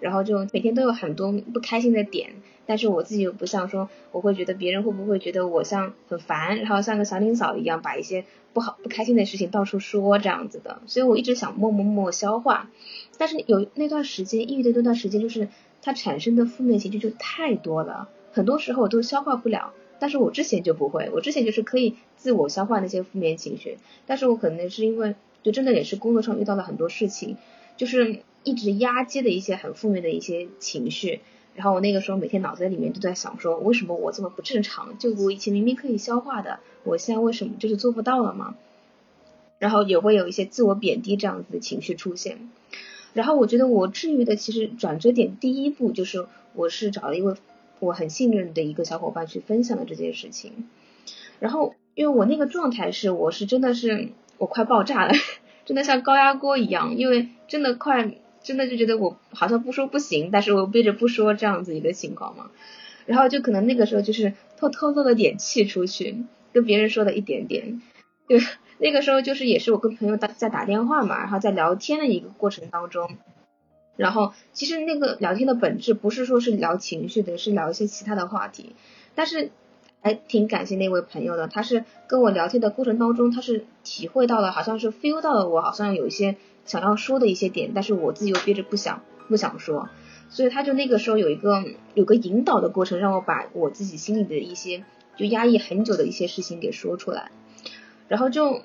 [0.00, 2.30] 然后就每天都有很多不开心的点，
[2.66, 12.68] 但是我自己又不像说，我会觉得别人会不会觉得我像很烦，然后像个小领嫂一样把一些不好不开心的事情到处说这样子的，所以我一直想默默默消化，
[13.16, 15.48] 但是有那段时间抑郁的那段时间，就是
[15.80, 25.14] 它产生的负面情绪就太多了，很多时候我都消化不了，但是我之前就不会，我之前就是可以自我消化那些负面情绪，但是我可能是因为。
[25.44, 27.36] 就真的也是工作上遇到了很多事情，
[27.76, 31.20] 就是一直压积的一些很负面的一些情绪，
[31.54, 34.98] 然后我那个时候每天脑子里面都在想说，为什么我这么不正常？
[34.98, 38.56] 就我以前明明可以消化的，我现在为什么就是做不到了吗？
[39.58, 42.48] 然后也会有一些自我贬低这样子的情绪出现。
[43.12, 47.34] 然后我觉得我治愈的其实转折点第一步就是我是找了一位
[47.80, 50.68] 我很信任的一个小伙伴去分享了这件事情。
[51.38, 54.08] 然后因为我那个状态是我是真的是。
[54.38, 55.12] 我快爆炸了，
[55.64, 62.50] 真的像高压锅一样，因为真的快，真的就觉得我好像不说不行，但是我憋着不说这样子一个情况嘛。
[63.06, 67.80] 然后就可能那个时候就是偷偷漏了点气出去，跟别人说了一点点。
[68.26, 68.40] 对
[68.78, 73.16] 那个时候就是也是我跟朋友打在打电话嘛，然后在聊天的一个过程当中，
[73.96, 78.74] 然后其实那个聊天的本质不是说是聊情绪的，是聊一些其他的话题，
[79.14, 79.50] 但是。
[80.04, 86.36] 还挺感谢那位朋友的，他是跟我聊天的过程当中，他是体会到了，好像是 feel 到了我好像有一些
[86.66, 89.88] 想要说的一些点，但是我自己又憋着不想不想说，
[90.28, 91.64] 所以他就那个时候有一个
[91.94, 94.84] 有个引导的过程，让我把我自己心里的一些
[95.16, 97.30] 就压抑很久的一些事情给说出来，
[98.06, 98.60] 然后就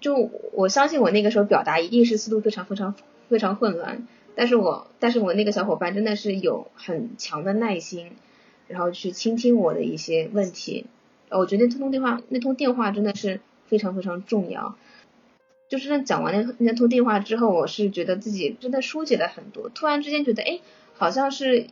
[0.00, 2.94] 就我相信我那个时候表达一定是思路非常非常
[3.28, 8.12] 非常混乱，但是我但是我那个小伙伴真的是有很强的耐心。
[8.68, 10.86] 然后去倾听我的一些问题，
[11.30, 14.76] 我觉得那通电话那通电话真的是非常非常重要。
[15.68, 19.68] 就是那讲完那那通电话之后，我是觉得自己真的疏解了很多。
[19.68, 20.60] 突然之间觉得，哎，
[20.94, 21.66] 好像是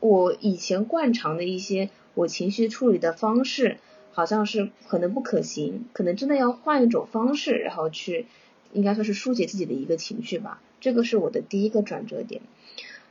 [0.00, 3.76] 我以前惯常的一些我情绪处理的方式，
[4.12, 8.26] 好像是可能不可行，可能真的要换一种方式，然后去
[8.72, 10.62] 应该说是疏解自己的一个情绪吧。
[10.80, 12.40] 这个是我的第一个转折点。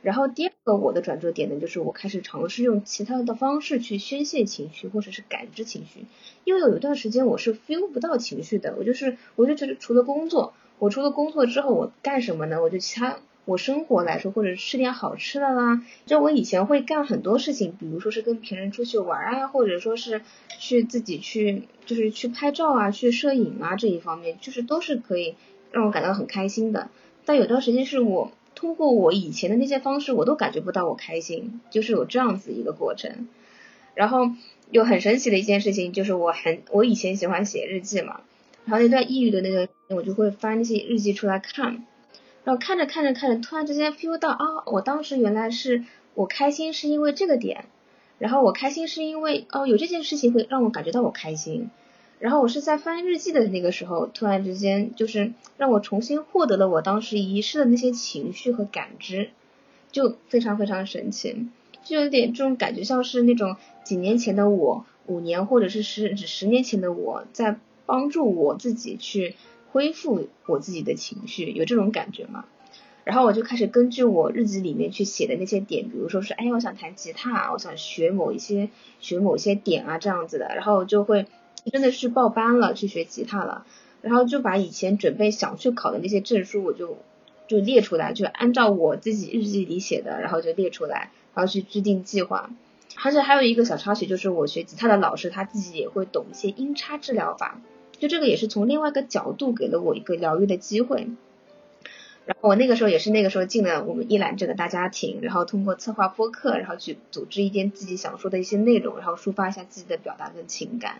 [0.04, 6.04] 然后第二个我的转折点呢，就是我开始尝试用其他的方式去宣泄情绪，或者是感知情绪。
[6.44, 12.60] 因为有一段时间我是 feel 不到情绪的，我就是我就觉得除了工作，我除了工作之后我干什么呢？
[12.60, 15.82] 我就其他我生活来说，或者吃点好吃的啦。
[16.04, 20.20] 就我以前会干很多事情，比如说是跟别人出去玩啊，或者说是
[20.58, 25.34] 去自己去就是去拍照啊，去摄影啊这一方面，就是都是可以
[25.72, 26.90] 让我感到很开心的。
[27.24, 28.32] 但有段时间是我
[28.64, 33.28] 通过我以前的那些方式，我都感觉不到我开心，就是有这样子一个过程。
[33.92, 34.30] 然后
[34.70, 38.22] 有很神奇的一件事情，就是我很我以前喜欢写日记嘛，
[38.64, 41.84] 然后那段抑郁的那个，我就会翻那些日记出来看，
[42.44, 47.66] 然后看着看着看着，突然之间 feel 到啊，我当时原来是我开心是因为这个点，
[48.18, 51.68] 然后我开心是因为哦有这件事情会让我感觉到我开心，
[52.24, 59.28] 然后我是在翻日记的那个时候，突然之间就是让我重新获得了我当时遗失的那些情绪和感知，
[59.92, 61.46] 就非常非常神奇。
[61.84, 69.36] 就有点这种感觉，像是那种几年前的我，五年或者是十十年前的我在帮助我自己去
[69.70, 72.46] 恢复我自己的情绪，有这种感觉吗？
[73.04, 81.26] 然后我就开始根据我日记里面去写的那些点，比如说是，哎，我想弹吉他，我想学某一些学某些点啊这样子的，然后我就会
[81.70, 83.66] 真的是报班了去学吉他了，
[84.02, 86.98] 然后就把以前准备想去考的那些证书，我就
[87.48, 91.10] 就列出来，就按照我自己日记里写的，然后就列出来。
[91.36, 92.48] 然后去制定计划，
[93.02, 97.60] 而且还有一个小插曲，就是我学吉他的老师他自己也会懂一些音叉治疗法，
[97.98, 101.08] 就这个也是从另外一个角度给了我一个疗愈的机会。
[102.24, 110.98] 然后我那个时候也是那个时候进了我们一兰这个大家庭，然后通过策划播客，然后去组织一点自己想说的一些内容，然后抒发一下自己的表达跟情感。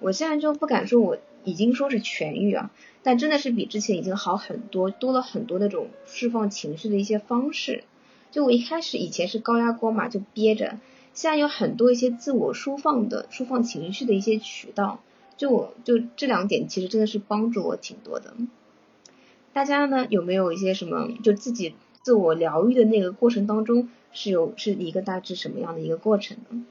[0.00, 2.70] 我现在就不敢说我已经说是痊愈啊，
[3.02, 7.84] 但真的是比之前已经好很多，多了很多那种释放情绪的一些方式。
[8.30, 10.78] 就我一开始以前是高压锅嘛，就憋着，
[11.14, 15.00] 现在有很多一些自我舒放的、舒放情绪的一些渠道，
[15.36, 18.34] 就我就这两点其实真的是帮助我挺多的。
[19.52, 26.64] 大家呢有没有一些什么就自己自我疗愈的那个过程当中是有是一个大致什么样的一个过程呢？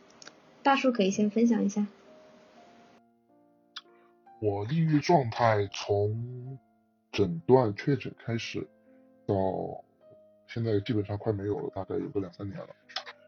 [0.63, 1.87] 大叔可以先分享一下。
[4.41, 6.57] 我抑郁状态从
[7.11, 8.67] 诊断确诊开始
[9.25, 9.35] 到。
[10.51, 12.69] 现在基本上快没有了，大概有个两三年了。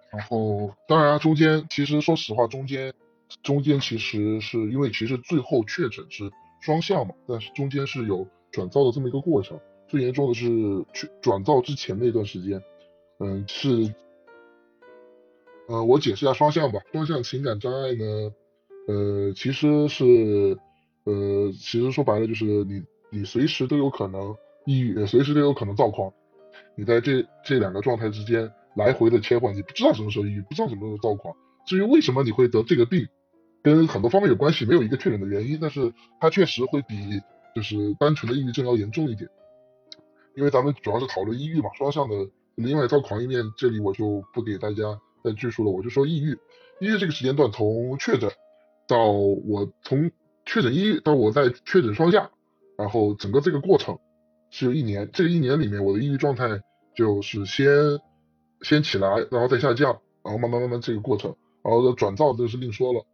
[0.09, 2.91] 然后，当然中间其实说实话，中间
[3.43, 9.59] 中间其实是因为其实最后确诊是双向嘛，但是中间是有转造的这么一个过程。
[9.87, 10.47] 最严重的是
[10.93, 12.59] 去转造之前那段时间，
[13.19, 13.93] 嗯，是，
[15.67, 16.79] 呃，我解释一下双向吧。
[16.91, 18.33] 双向情感障碍呢，
[18.87, 20.57] 呃，其实是，
[21.03, 24.35] 呃，其实说白了就是你你随时都有可能
[24.65, 26.11] 抑郁，随时都有可能躁狂。
[26.75, 31.35] 你在这这两个状态之间来回的切换，你不知道什么时候抑郁，不知道什么时候躁狂。
[31.65, 33.07] 至于为什么你会得这个病，
[33.61, 36.95] 跟很多方面有关系，没有一个确诊的原因，但是它确实会比
[37.55, 39.29] 就是单纯的抑郁症要严重一点。
[40.35, 42.15] 因为咱们主要是讨论抑郁嘛，双向的
[42.55, 46.31] 另外躁狂一面，这里我就不给大家再赘述了，我就说抑郁。
[46.79, 48.31] 抑郁这个时间段，从确诊
[48.87, 50.09] 到我从
[50.51, 52.29] 确诊抑郁到我在确诊双下，
[52.77, 53.97] 然后整个这个过程。
[54.49, 56.61] 是有一年，这一年里面，我的抑郁状态
[56.93, 58.01] 就是先
[58.61, 63.05] 先起来，然后再下降，然后慢慢慢慢这个过程，然后转造这是另说了。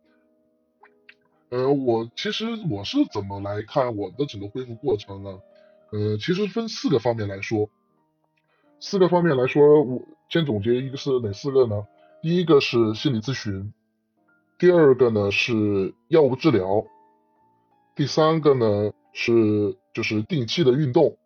[1.49, 5.39] 呃，我其实我是怎么来看我的整个恢复过程呢？
[5.91, 7.69] 呃，其实分四个方面来说，
[8.79, 11.85] 四个方面来说，我先总结一个是哪四个呢？
[12.23, 13.71] 第一个是心理咨询，
[14.57, 16.83] 第二个呢是药物治疗，
[17.97, 21.17] 第三个呢是就是定期的运动。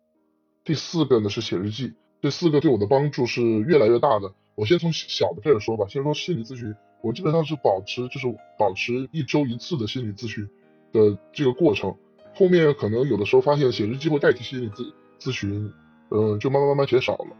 [0.64, 4.32] 第四个呢是写日记，这四个对我的帮助是越来越大的。
[4.54, 8.26] 我先从小的开始说吧，先说心理咨询，我基本上是保持就是
[8.58, 10.48] 保持一周一次的心理咨询
[10.92, 11.94] 的这个过程。
[12.34, 15.70] 后面可能有的时候发现写日记会代替心理咨咨询，
[16.10, 17.36] 嗯，就慢慢慢慢减少了。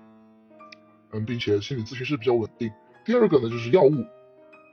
[1.13, 2.71] 嗯，并且心理咨询是比较稳定。
[3.07, 3.95] 第二个呢就是药物，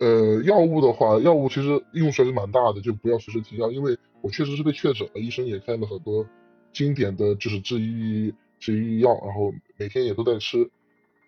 [0.02, 6.28] 呃，药物的话，药物其实应用还是蛮大的，就不要随时停药，因为我确实是被确诊了，医生也开了很多。
[6.72, 10.70] 经典的就是治愈治愈药，然后每天也都在吃，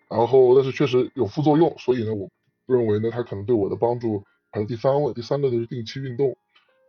[0.08, 2.30] 然后但是确实有副作用，所以呢，我
[2.66, 5.12] 认为呢，它可能对我的帮助排在第三位。
[5.12, 6.36] 第三个就是定期运动，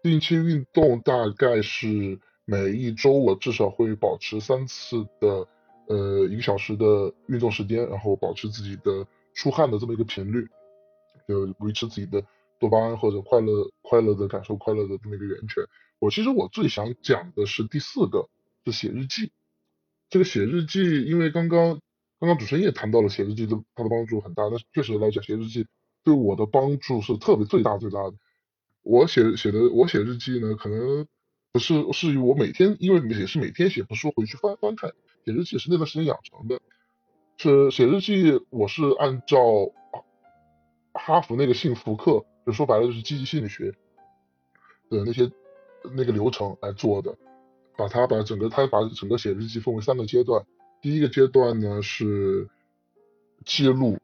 [0.04, 5.48] 定期运动大概是每一周我至少会保持三次的
[5.88, 10.48] 呃一个小时的运动时间，然后保持自己的出汗的这么一个频率，
[11.28, 12.24] 就维持自己的
[12.60, 15.64] 多巴胺或者快乐快乐的感受快乐的这么一个源泉。
[16.04, 18.30] 我其实我最想讲的是第四个。
[18.66, 19.34] 是写日记，
[20.10, 21.82] 这个写日记，因为刚刚
[22.18, 25.68] 刚刚主持人也谈到了写日记的它的帮助很大，那确实来讲写日记
[26.02, 28.14] 对我的帮助是特别最大最大的。
[28.84, 31.06] 我写写的我写日记呢，可能
[31.52, 34.94] 不是是我每天，因为也是每天写，不是回去翻翻看，
[35.26, 36.62] 写日记是那段时间养成的。
[37.36, 39.38] 是写日记，我是按照
[40.94, 43.74] 哈佛那个幸福课，就说白了就是积极心理学
[44.90, 45.30] 的那些
[45.96, 47.16] 那个流程来做的。
[47.76, 50.46] 把它把整个他把整个写日记分为三个阶段。
[50.80, 52.48] 第一个阶段呢是
[53.46, 53.98] 记录、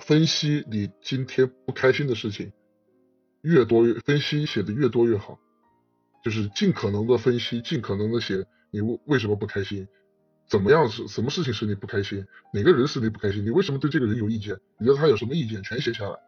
[0.00, 2.50] 分析你今天不开心的事情，
[3.42, 5.38] 越多越分析写的越多越好，
[6.24, 9.86] 就是尽可能的分析，尽可能的写你为为什么不开心，
[10.48, 16.18] 怎么样是什么事情使你不开心，哪个人使你不开心，你为什么对这个人有意见，你觉得他有什么意见，全写下来。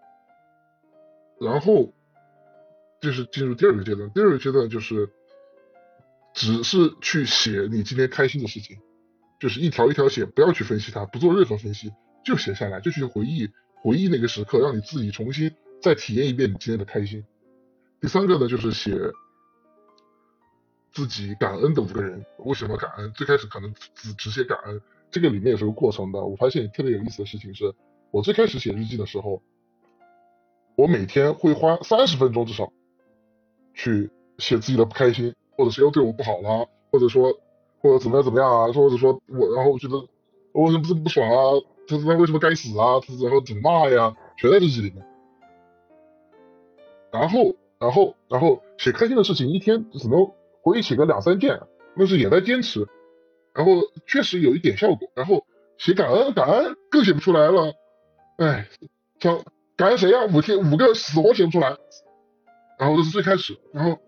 [1.41, 1.95] 然后
[3.01, 5.09] 就是进入第二个阶段，第二个阶段就是
[6.35, 8.79] 只是去写你今天开心的事情。
[9.41, 11.93] 就是一条一条写，不要去分析它，不做任何分析，
[12.25, 15.49] 就写下来，就去回忆回忆那个时刻，让你自己重新
[15.81, 17.25] 再体验一遍你今天的开心。
[18.01, 18.99] 第三个呢，就是写
[20.91, 23.13] 自己感恩的五个人，为什么感恩？
[23.13, 26.21] 最开始可能只只写感恩，这个里面也是个过程的。
[26.21, 27.73] 我发现特别有意思的事情是，
[28.11, 29.41] 我最开始写日记的时候，
[30.75, 32.73] 我每天会花三十分钟至少
[33.79, 37.33] 去写自己的不开心，或者谁又对我不好了，或者说。
[37.81, 38.67] 或者怎么样怎么样啊？
[38.73, 39.95] 或者说我，然后我觉得
[40.51, 41.63] 我为什么这么不爽啊？
[41.87, 42.99] 他他为什么该死啊？
[42.99, 44.13] 他然后怎么骂呀？
[44.37, 45.07] 全在日记里面。
[47.13, 50.27] 然后然后然后写开心的事情，一天只能
[50.61, 51.61] 回忆写个两三件，
[51.95, 52.85] 那是也在坚持。
[53.55, 55.09] 然后确实有一点效果。
[55.15, 55.47] 然后
[55.79, 57.73] 写感恩感恩更写不出来了。
[58.39, 58.67] 哎，
[59.21, 59.41] 想
[59.77, 60.27] 感恩谁呀？
[60.35, 61.77] 五天五个死活写不出来。
[62.79, 63.99] 然后这是最开始，然后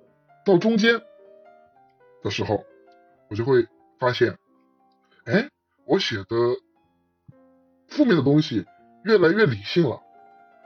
[0.46, 1.00] 到中间
[2.22, 2.64] 的时候。
[3.30, 3.64] 我就会
[4.00, 4.36] 发现，
[5.24, 5.48] 哎，
[5.86, 6.34] 我写的
[7.86, 8.64] 负面的东西
[9.04, 10.00] 越来越理性了。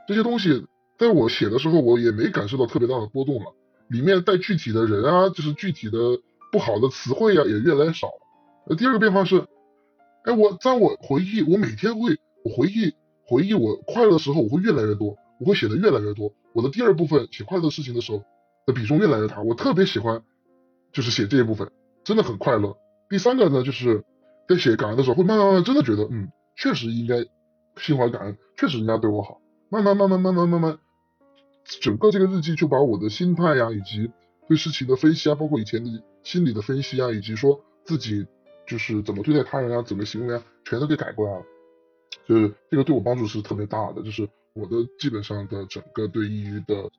[0.08, 3.54] 这些东西在我写的时候，我也没感受到特别大的波动了。
[3.88, 5.98] 里面带具体的人啊，就是具体的
[6.50, 8.08] 不好的词汇啊，也越来越少。
[8.66, 9.46] 呃，第二个变化是，
[10.24, 12.94] 哎，我在我回忆，我每天会我回忆
[13.26, 16.32] 回忆我快乐的时候，我会越来越多，我会写的越来越多。
[16.54, 18.24] 我的第二部分写快乐的事情的时候
[18.64, 20.22] 的比重越来越大，我特别喜欢
[20.90, 21.70] 就是写这一部分。
[22.02, 22.76] 真的很快乐。
[23.10, 24.04] 第三个呢，就是
[24.48, 27.26] 在写感恩的时候，会慢慢慢慢真的觉得，嗯，确实应该
[27.76, 29.40] 心怀感恩，确实人家对我好。
[29.68, 30.78] 慢慢慢慢慢慢慢慢，
[31.80, 34.10] 整个这个日记就把我的心态呀，以及
[34.48, 35.90] 对事情的分析啊，包括以前的
[36.22, 38.26] 心理的分析啊，以及说自己
[38.66, 41.44] 就是怎么对待他人啊，怎么行为啊，全都给改过来了。
[42.26, 44.02] 就是这个对我帮助是特别大的。
[44.02, 46.90] 就是我的基本上的整个对抑郁的，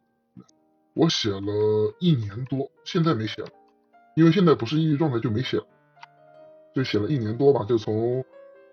[0.93, 3.49] 我写了一年多，现在没写了。
[4.13, 5.65] 因为现在不是抑郁状态，就没写了，
[6.73, 8.25] 就写了一年多吧，就从，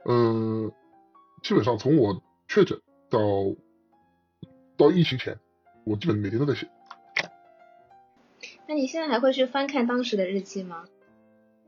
[0.05, 0.73] 嗯，
[1.43, 3.19] 基本上从我确诊到
[4.77, 5.39] 到疫情前，
[5.85, 6.69] 我基本每天都在写。
[8.67, 10.85] 那你现在还会去翻看当时的日记吗？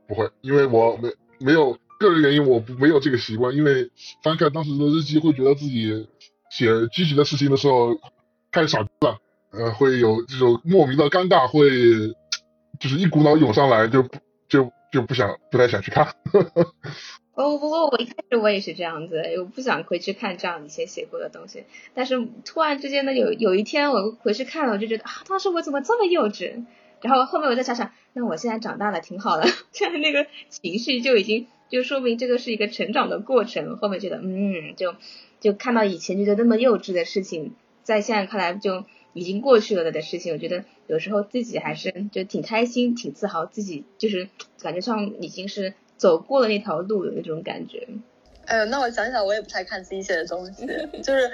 [0.05, 3.55] 不会，因为我没没有个人原因，我不没有这个习惯。
[3.55, 3.89] 因为
[4.21, 6.07] 翻看当时的日记，会觉得自己
[6.55, 7.99] 写积极的事情的时候
[8.51, 9.19] 太傻了，
[9.51, 12.15] 呃，会有这种莫名的尴尬，会。
[12.77, 14.03] 就是一股脑涌上来，就
[14.49, 16.13] 就就不想不太想去看。
[17.33, 21.63] 哦，不过我一开始我也是这样子，我不想回去看这样以前写过的东西。
[21.93, 26.65] 但是突然之间呢，有有一天我回去看了，我就觉得啊，当时我怎么这么幼稚？
[27.01, 33.77] 然后后面我再想想，那我现在长大了挺好的，这样那个情绪就已经就说明这个是一个成长的过程。
[33.77, 34.95] 后面觉得嗯，就
[35.39, 38.85] 就看到以前觉得那么幼稚的事情，在现在看来就。
[39.17, 44.27] 已经过去了的事情，我觉得有时候自己还是就挺开心、挺自豪，自己就是
[44.61, 47.87] 感觉上已经是走过了那条路的那种感觉。
[48.45, 50.67] 哎呦，那我想想，我也不太看自己写的东西，
[51.01, 51.31] 就是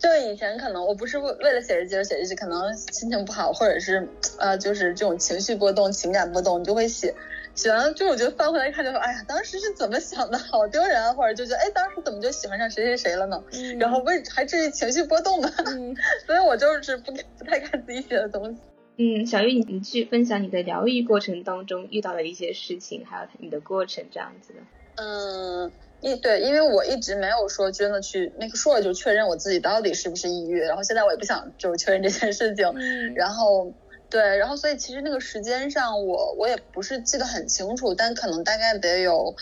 [0.00, 4.08] 就以前可能我不是为为了写日记而写日记，可能心情不好，或者是
[4.40, 7.14] 呃就是这种情绪波动、情感波动，你就会写。
[7.54, 11.12] 写完了之后，我觉得翻回来一看，就说哎呀，当时是怎么想的，好丢人啊！
[11.12, 13.42] 或者就觉得哎，当时怎么就喜欢上谁谁谁了呢？
[13.78, 15.50] 然后为还至于情绪波动呢？
[16.26, 18.60] 所以我就是不不太看自己写的东西。
[18.96, 24.58] 嗯，小玉，你你去分享你的疗愈过程当中遇到的一些事情，还有你的过程这样子的。
[24.96, 33.72] 嗯，一对，因为我一直没有说真的去 make sure 就确认我自己到底是不是抑郁，然后现在我也不想就是确认这件事情，然后。
[34.12, 39.34] 对，然后所以其实那个时间上我我也不是记得很清楚，但可能大概得有，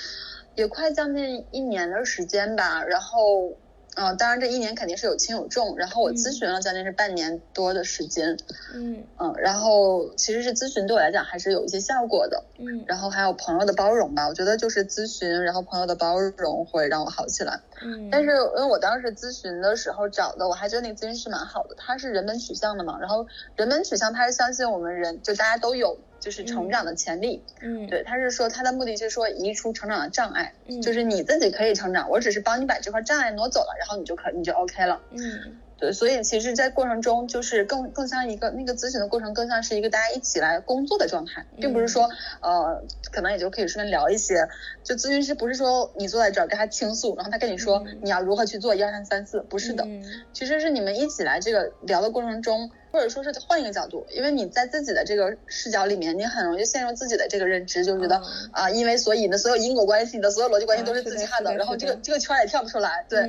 [0.55, 3.59] 也快将近一年的时间吧，然后。
[3.97, 8.37] 嗯，当然这一年肯定是有轻有重，然后我咨询了将近是半年多的时间，
[8.75, 9.05] 嗯。
[9.19, 23.27] 嗯，然后其实是咨询对我来讲还是有一些效果的，嗯，然后还有朋友的包容吧，我觉得就是咨询，然后朋友的包容会让我好起来，嗯，但是因为我当时咨询的时候找的，我还觉得那个咨询师蛮好的，他是人本取向的嘛，然后
[23.57, 25.99] 人本取向他是相信我们人就大家都有。
[26.21, 42.11] 就是成长的潜力，嗯，对，他是说他的目的就是说移除成长的障碍，嗯，就是你自己可以成长，我只是帮你把这块障碍挪走了，然后你就可你就 OK 了，嗯，对，所以其实，在过程中就是更更像一个那个咨询的过程，更像是一个大家一起来工作的状态，并不是说
[42.43, 44.47] 呃，可能也就可以顺便聊一些。
[44.85, 49.87] 就咨询师不是说你坐在这儿跟他倾诉，然后他跟你说你要如何去做一二三三四，不是的，
[50.35, 52.71] 其实是你们一起来这个聊的过程中。
[52.93, 58.21] 或者说是换一个角度，因为你在自己的这个视角里面，你很容易陷入自己的这个认知，就觉得
[58.53, 63.07] 啊，因为所以的所有因果关系，你的所有逻辑关系都是自己看的，然后这个这个圈也跳不出来。
[63.09, 63.21] 对，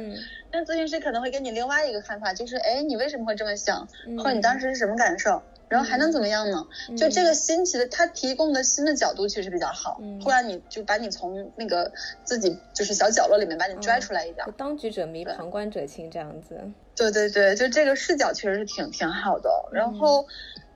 [0.51, 3.87] 但咨询师可能会给你另外一个看法，就是哎，你为什么会这么想，
[4.17, 5.41] 或者你当时是什么感受？
[5.71, 6.67] 然后还能怎么样呢？
[6.97, 11.89] 就这个新奇的，他提供的新的角度其实比较好，忽然你就把你从那个
[12.25, 14.45] 自己就是小角落里面把你拽出来一点。
[14.57, 16.59] 当局者迷，旁观者清，这样子。
[16.93, 19.49] 对对对，就这个视角其实是挺挺好的。
[19.71, 20.27] 然后，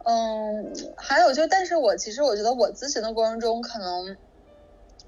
[0.06, 4.16] 嗯，还有就，但是我其实我觉得我咨询的过程中，可能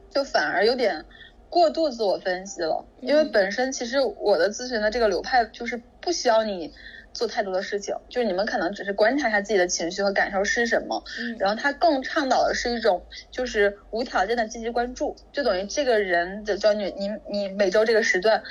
[0.09, 1.05] 就反而有点
[1.49, 6.73] 过度自我分析了，因为本身其实我的咨询的这个流派就是不需要你。
[7.17, 11.03] 做太多的事情，就是你们可能只是观察一下自己的情绪和感受是什么，
[11.39, 18.43] 然后他更倡导的是一种就是无条件的积极关注，就等于这个人的就你，你你每周这个时段，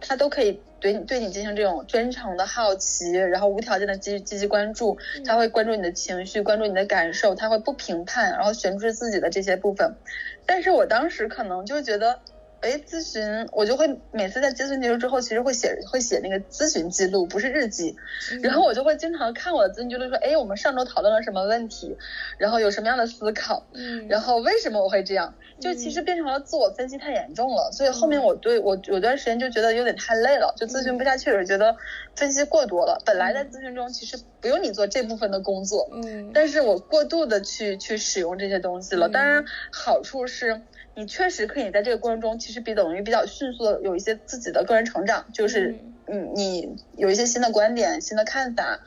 [0.00, 9.96] 他都可以对你对你进行这种真诚的好奇，然后无条件的积积极关注，他会关注你的情绪，关注你的感受，他会不评判，然后悬置自己的这些部分，
[10.44, 12.20] 但是我当时可能就觉得。
[12.60, 17.96] 哎，咨询我就会每次在咨询结束之后，其实会写会写那个咨询记录，不是日记。
[18.42, 21.96] 然后我就会经常看我的咨询记录，说，哎，我们上周讨论了什么问题，
[22.38, 27.70] 然后有什么样的思考，嗯，然后为什么我会这样，就其实变成了自我分析太严重了。
[27.72, 31.76] 所以后面我对我有段时间就觉得有点太累了，就咨询不下去了，觉得
[32.14, 33.00] 分析过多了。
[33.06, 39.08] 本来在咨询中其实不用你做这部分的工作，嗯，但是我过度的去去使用这些东西了。
[39.08, 40.60] 当然好处是。
[40.94, 48.80] 你确实可以在这个过程中，其实比等于比较迅速的有一些自己的个人成长，就是你你有一些新的观点、新的看法，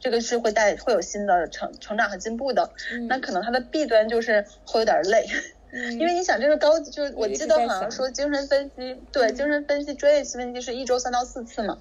[0.00, 2.72] 这个是会带会有新的成成长和进步的。
[3.08, 5.26] 那可能它的弊端就是会有点累，
[5.92, 11.78] 因为你想这个高级就是我记得好像说精神分析对精神分析专业期分析是一周三到四次嘛。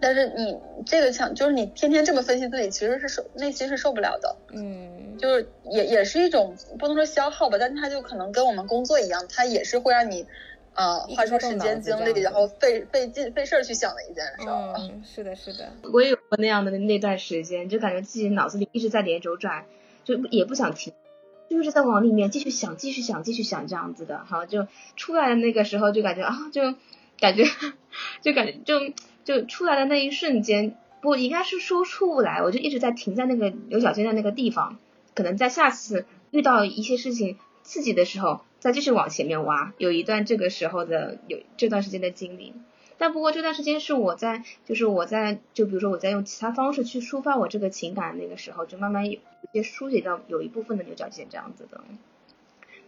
[0.00, 4.36] 但是你这个强，就是你天天这么分析自己，其实是受内心是受不了的。
[4.52, 10.26] 嗯，就是也也是一种不能说消耗吧，但是它就可能跟我们工作一样，它也是会让你
[10.74, 14.46] 呃花出时间精力，然后费费劲费事儿去想的一件事。
[14.48, 19.64] 嗯，是的，是的，我也有过那样的那段时间，就感觉自己脑子里一直在连轴转，
[20.04, 20.92] 就也不想停，
[21.50, 24.18] 就是在往里面继续想，继续想，继续想这样子的。
[24.18, 26.62] 好，就出来的那个时候就感觉啊，就
[27.18, 27.44] 感觉
[28.22, 28.74] 就感觉就。
[29.28, 34.78] 就出来的那一瞬间，不应该是说出不来，我就一直在停在那个牛角尖的那个地方，
[35.14, 39.74] 可能在下次遇到一些事情刺激的时候，再继续往前面挖。
[39.76, 42.54] 有一段这个时候的有这段时间的经历，
[42.96, 51.82] 但不过这段时间是我在，就是我在，就比如说我在用其他方式去抒发我这个情感，那个时候就慢慢有一些疏解到有一部分的牛角尖这样子的。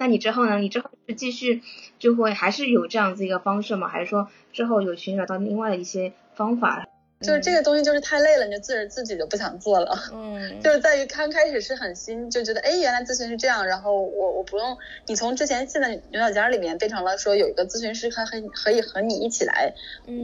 [0.00, 0.58] 那你之后呢？
[0.58, 1.62] 你之后是继续
[2.00, 3.86] 就会还是有这样子一个方式吗？
[3.86, 6.12] 还是说之后有寻找到另外的一些？
[6.34, 6.88] 方法
[7.20, 9.94] 就是这个东西，就是太累了，你就自自己就不想做了。
[10.10, 19.74] 嗯， 就是在于刚开始是很新，就觉得哎，原来咨询是这样，然后我我不用你从之前现在牛角尖里面变成了说有一个咨询师可以可以和你一起来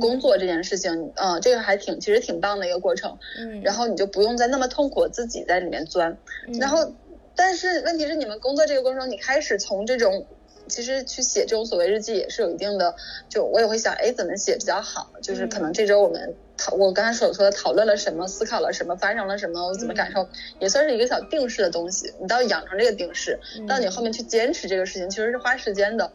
[0.00, 3.18] 工作这件事情，嗯，这个还挺其实挺棒的一个过程。
[3.38, 6.16] 嗯，然后你就不用再那么痛苦自己在里面钻。
[6.58, 6.94] 然后，
[7.36, 10.26] 但是问题是你们工作这个过程中，你开始从这种。
[10.68, 12.96] 其实去写这种所谓日记也是有一定的，
[13.28, 15.12] 就我也会想，哎，怎么写比较好？
[15.22, 20.28] 就是可能这周我们讨，我刚才所说的讨论了什么，思考了什么，发生了什么，我怎么感受，
[20.58, 22.12] 也算是一个小定式的东西。
[22.18, 26.10] 你到养成这个定式，到你后面去坚持这个事情，其实是花时间的。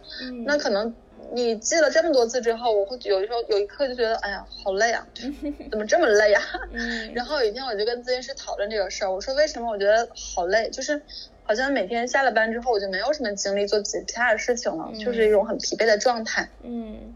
[0.46, 0.94] 那可能
[1.34, 5.08] 你记了这么多次之后，我会有的时候有一刻就觉得，哎呀，好累啊，
[5.72, 6.42] 怎么这么累啊？
[7.14, 11.02] 然后有一天我就跟咨询师讨论这个事儿，我说为什么我觉得好累，就是。
[11.44, 16.50] 好像每天下了班之后，我就没有什么精力做其他的事情了，就是一种很疲惫的状态。
[16.64, 17.14] 嗯，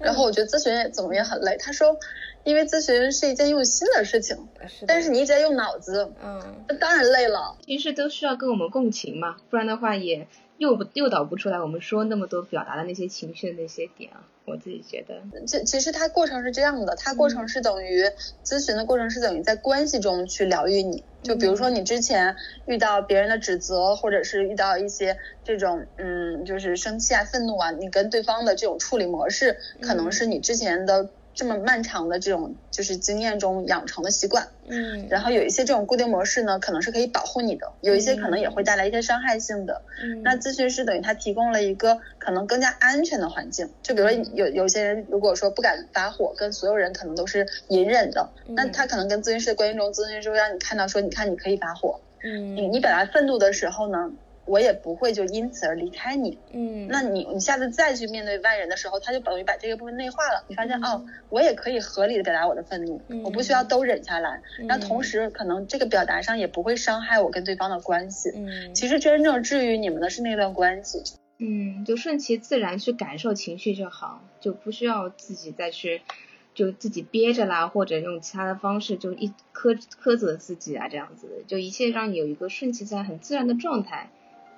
[0.00, 1.58] 然后我觉得咨询也怎么也很累。
[1.58, 1.98] 他说，
[2.44, 4.48] 因为咨询是一件用心的事情，
[4.86, 7.58] 但是你一直在用脑子，嗯，那当然累了。
[7.66, 10.26] 平时都需要跟我们共情嘛，不然的话也。
[10.58, 18.04] 诱不诱导不出来，我们说那么多表达的那些情绪的那些点啊，我自己觉得，其其实它过程是这样的，它过程是等于
[18.44, 22.36] 咨询的过程是等于在关系中去疗愈你，就比如说你之前
[22.66, 31.08] 遇到别人的指责，或者是遇到一些这种嗯，就是生气啊、愤怒啊，你跟对方的这种处理模式，可能是你之前的。
[31.34, 34.48] 这么漫长的这种就是经验中养成的习惯。
[34.66, 39.82] 嗯，然后有一些这种固定模式呢，可能是可以保护你的，有一些可能也会带来一些伤害性的。
[40.02, 43.68] 嗯，那咨询师等于他提供了一个可能更加安全的环境。
[43.82, 54.12] 就比如说有有些人如果说不敢发火，跟所有人可能都是隐忍的，那他可能跟咨询师的关系中，咨询师会让你看到说，你看你可以发火，嗯，你你表达愤怒的时候呢？
[54.46, 60.44] 我也不会就因此而离开你，嗯，那你你下次再去面对外人的时候，他就等于把这个部分内化了。
[60.48, 64.42] 你发现哦，我也可以合理的表达我的愤怒，我不需要都忍下来。
[64.68, 68.30] 然后同时，可能这个表达上也不会伤害我跟对方的关系。
[68.34, 71.02] 嗯，其实真正治愈你们的是那段关系。
[71.38, 76.02] 嗯，就顺其自然去感受情绪就好，就不需要自己再去
[76.54, 84.10] 就自己憋着啦，或者用其他的方式就一苛苛责自己啊，这样子，就一切让你有一个顺其自然、很自然的状态。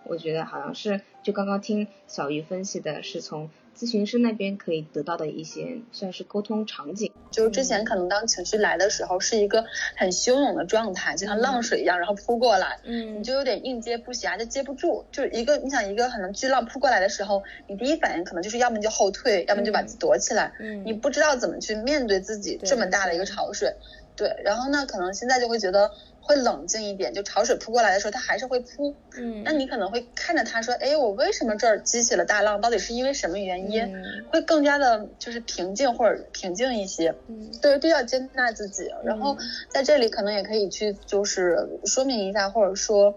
[0.08, 7.12] 我觉得好像是，就刚刚听小鱼分析的，是从咨询师那边可以得到的一些算是沟通场景。
[7.30, 15.04] 就是之前可能当情绪来的时候，是一个很汹涌的状态，就像浪水一样，然后扑过来，嗯，你就有点应接不暇，就接不住。
[15.12, 23.74] 就是一个你想一个可能巨浪扑过来的时候，你第一反应可能就是要么就后退，要么就把自己躲起来，嗯，你不知道怎么去面对自己这么大的一个潮水。
[24.16, 25.90] 对，然后呢，可能现在就会觉得
[26.26, 28.94] 会冷静一点，就潮水扑过来的时候，它还是会扑。
[29.16, 32.60] 嗯，那你可能会看着它说，哎，我为什么这儿激起了大浪？
[32.60, 33.86] 到底是因为什么原因？
[34.32, 37.14] 会更加的就是平静或者平静一些。
[37.28, 38.90] 嗯，对，都要接纳自己。
[39.04, 39.36] 然后
[39.68, 43.14] 在这里可能也可以去就是说明一下，或者说。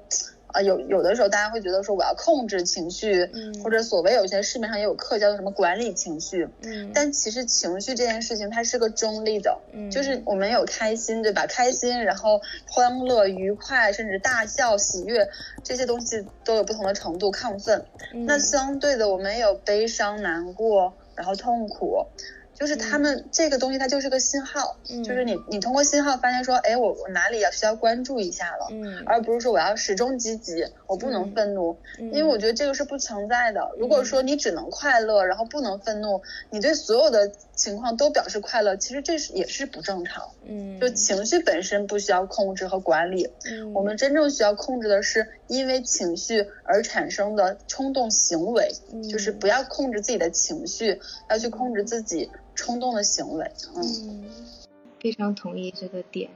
[0.52, 11.46] 啊，有有的时候大家会觉得说我要控制情绪，嗯，或者所谓有些市面上也有课叫做什么管理情绪，嗯，但其实情绪这件事情它是个中立的，嗯，就是我们有开心对吧？
[11.48, 15.30] 开心，然后欢乐、愉快，甚至大笑、喜悦
[15.64, 17.86] 这些东西都有不同的程度亢奋。
[18.26, 22.06] 那相对的，我们有悲伤、难过，然后痛苦。
[22.60, 33.72] 就是他们这个东西，它就是个信号，就是你你通过信号发现说，哎，我我哪里要需要关注一下了，嗯，而不是说我要始终积极，我不能愤怒，因为我觉得这个是不存在的。
[33.78, 40.30] 如果说你只能快乐，然后不能愤怒，你对所有的情况都表示快乐，其实这是也是不正常。
[40.46, 48.72] 嗯，就情绪本身不需要控制和管理，嗯，我们真正需要控制的是因为情绪而产生的冲动行为，
[49.10, 52.30] 就是不要控制自己的情绪，要去控制自己。
[52.56, 54.26] 冲动的行为，嗯，
[55.00, 56.30] 非常同意这个点，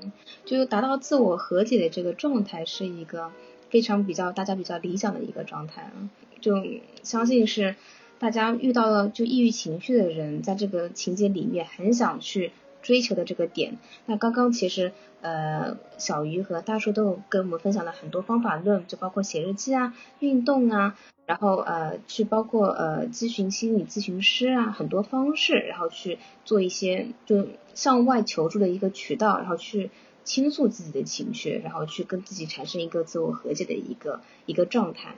[0.46, 3.30] 就是达到自我和解的这个状态是一个
[3.70, 5.92] 非常比较大家比较理想的一个状态啊，
[6.40, 6.56] 就
[7.04, 7.76] 相信是
[8.20, 12.54] 大家遇到了就抑郁情绪的人，在这个情节里面很想去
[12.84, 13.78] 追求的这个点。
[14.06, 20.96] 那刚刚其实呃小鱼和大叔都有跟我们分享了很多方法论，就包括写日记啊、运动啊。
[21.26, 29.90] 然后呃，去包括呃咨询心理咨询师啊，很多方式，然后去做一些就向外求助的一个渠道，然后去
[30.26, 35.16] 倾诉自己的情绪，然后去跟自己产生一个自我和解的一个一个状态，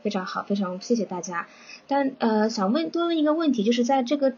[0.00, 1.48] 非常好，非常谢谢大家。
[1.88, 4.34] 但呃，想问多问一个问题，就是在这个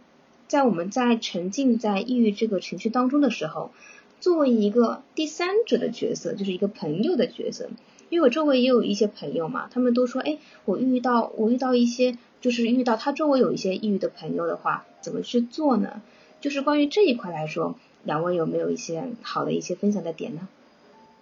[0.50, 3.70] 在我们在沉浸在抑郁这个情绪当中的时候，
[4.18, 7.70] 作为一个第三者的角色，就是一个朋友的角色。
[8.08, 16.02] 因为我周围也有一些朋友嘛，他们都说，哎，我遇到我遇到一些，就是遇到他周围有一些抑郁的朋友的话，怎么去做呢？
[16.40, 20.48] 就是关于这一块来说，两位有没有一些好的一些分享的点呢？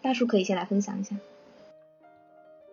[0.01, 1.17] 大叔可以先来分享一下。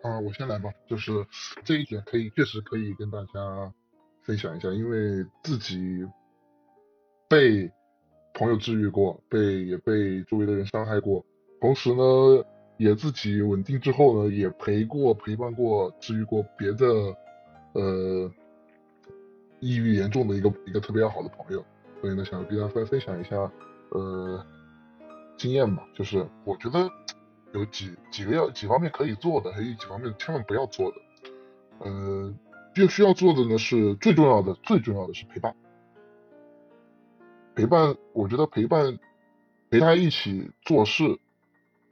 [0.02, 1.26] 啊，我先来吧，就是
[1.66, 3.74] 这一点可以确实可以跟大家
[4.22, 6.06] 分享一下，因为自己
[7.28, 7.70] 被
[8.34, 11.24] 朋友治愈过，被也被周围的人伤害过，
[11.60, 12.44] 同时呢。
[12.78, 16.86] 也自己稳定之后呢，也陪过、陪伴过、治愈过别的，
[17.72, 18.30] 呃，
[19.60, 21.64] 抑郁严重的一个一个特别要好的朋友，
[22.02, 23.50] 所以呢，想跟大家分分享一下，
[23.92, 24.44] 呃，
[25.38, 25.88] 经验吧。
[25.94, 26.86] 就是我觉得
[27.54, 30.96] 有几几个要几方面可以做的，还有几方面千万不要做的。
[31.78, 32.34] 呃，
[32.74, 35.56] 必须要做的呢是最重要的，最重要的是陪伴。
[37.56, 38.98] 陪伴，我觉得陪伴，
[39.70, 41.18] 陪他一起做事，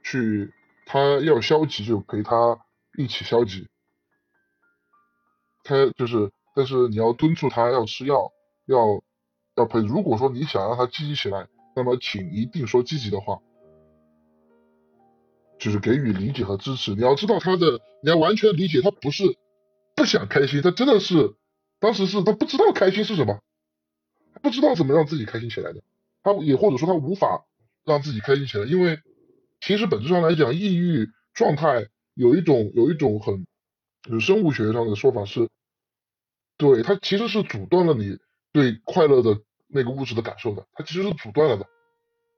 [0.01, 0.53] 去。
[0.87, 2.59] 他要消极，就陪他
[2.95, 3.67] 一起消极。
[5.63, 8.31] 他就是，但是你要敦促他要吃药，
[8.67, 9.01] 要
[9.55, 9.79] 要陪。
[9.79, 13.39] 如果说你想让他积极起来，那么请一定说积极的话，
[15.57, 16.93] 就是给予理解和支持。
[16.93, 19.23] 你要知道他的，你要完全理解他不是
[19.95, 21.33] 不想开心，他真的是
[21.79, 23.39] 当时是他不知道开心是什么，
[24.41, 25.81] 不知道怎么让自己开心起来的。
[26.23, 27.45] 他也或者说他无法
[27.83, 28.99] 让自己开心起来，因为。
[29.61, 33.47] 其实本质上来讲，抑郁状态有一种有一种很，
[34.19, 35.49] 生物学上的说法是，
[36.57, 38.19] 对它其实是阻断了你
[38.51, 41.65] 对快乐的那个物质的感受的，它其实是阻断了的。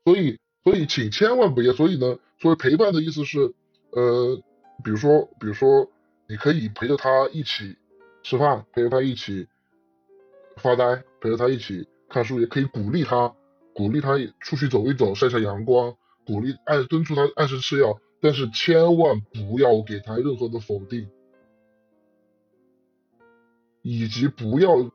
[0.05, 1.73] 所以，所以请千万不要。
[1.73, 3.53] 所以呢，所谓陪伴的意思是，
[3.91, 4.41] 呃，
[4.81, 5.91] 比如说，比如说，
[6.29, 7.77] 你可以陪着他一起
[8.23, 9.49] 吃饭，陪着他一起
[10.57, 13.33] 发呆，陪着他一起看书，也可以鼓励他，
[13.73, 15.95] 鼓励他出去走一走，晒晒阳光，
[16.25, 21.09] 鼓励按敦促他按时吃药，但是千万不要给他任何的否定。
[23.83, 24.91] 以及不要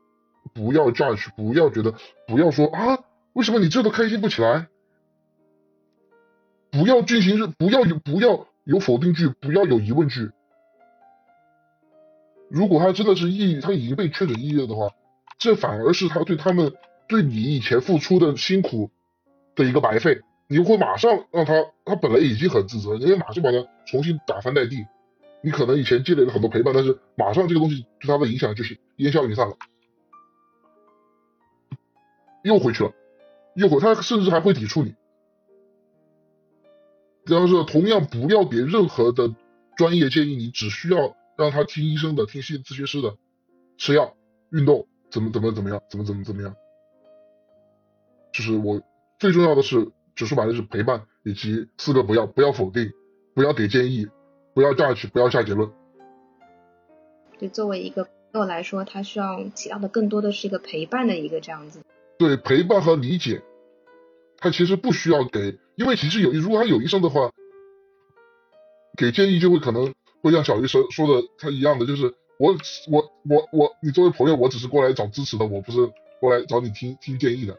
[0.53, 1.95] 不要 judge，不要觉得，
[2.27, 2.99] 不要说啊，
[3.33, 4.67] 为什么你这都开心不起来？
[6.69, 10.29] 不要进行，不要有不要有否定句，不要有疑问句。
[12.49, 14.89] 如果他真的是抑郁，他已经被确诊抑郁了的话，
[15.37, 16.73] 这反而是他对他们
[17.07, 18.91] 对你以前付出的辛苦
[19.55, 20.21] 的一个白费。
[20.47, 21.53] 你会马上让他，
[21.85, 23.57] 他本来已经很自责，你会马上把他
[23.87, 24.85] 重新打翻在地。
[25.41, 29.57] 你可能以前积累了很多陪伴，但是马上这个东西对他的影响就是烟消云散了，
[32.43, 32.93] 又回去了，
[33.55, 34.95] 又回他甚至还会抵触你。
[37.25, 39.33] 然后是同样不要给任何的
[39.75, 43.17] 专业建议，你只需要让他听医生的，听心理咨询师的，
[43.77, 44.15] 吃药、
[44.51, 46.55] 运动，怎么怎么怎么样，怎么怎么怎么样。
[48.33, 48.81] 就是我
[49.19, 52.91] 最重要的是，只说白了是陪伴，以及四个不要，不要否定，
[53.35, 54.07] 不要给建议。
[54.55, 55.71] 不要 judge，不要下结论。
[57.39, 61.81] 对，作为一个朋友来说，他需要起到的更多的是一个陪伴的一个这样子。
[62.19, 63.41] 对，陪伴和理解，
[64.37, 67.31] 他其实不需要给，因为其实有，如果他有医生的话，
[68.95, 69.91] 给建议就会可能
[70.21, 72.55] 会像小医生说的他一样的，就是我
[72.89, 77.57] 我我我，你作为朋友，我只是过来找支持的，我不是过来找你听听建议的。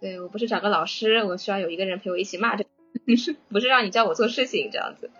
[0.00, 2.64] 对我不是找个老师，我需要有一个人陪我一起骂着，
[3.06, 5.10] 不 是不是让你教我做事情这样子。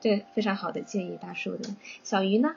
[0.00, 1.68] 对，非常好的建议，大叔的。
[2.02, 2.56] 小鱼呢？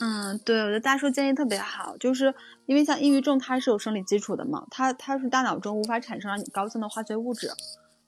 [0.00, 2.34] 嗯，对，我觉得大叔建议特别好，就是
[2.66, 7.50] 因为像抑郁症，它是有生理基础的嘛，它它是大脑中无法产生让你高兴的化学物质，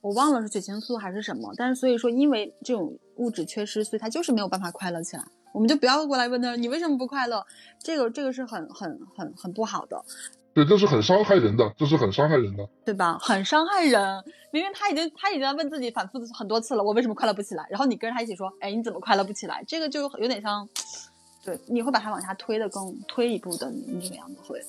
[0.00, 5.24] 我忘了是血清素还是什么，但是所以说因为这种物质缺失，所以他就是没有办法快乐起来。
[5.52, 7.44] 我们就不要过来问他你为什么不快乐，
[7.82, 10.02] 这个这个是很很很很不好的。
[10.52, 13.18] 对，这是很伤害人的，这是很伤害人的，对吧？
[13.20, 14.24] 很伤害人。
[14.52, 17.64] 明明他已经他已经在问自己反复很多次了，我为什么快乐不起来？
[17.70, 19.62] 然后你跟着他一起说，哎，你怎么快乐不起来？
[19.66, 20.68] 这个就有点像，
[21.44, 24.60] 对，你会把他往下推的更推一步的，你这个样子会。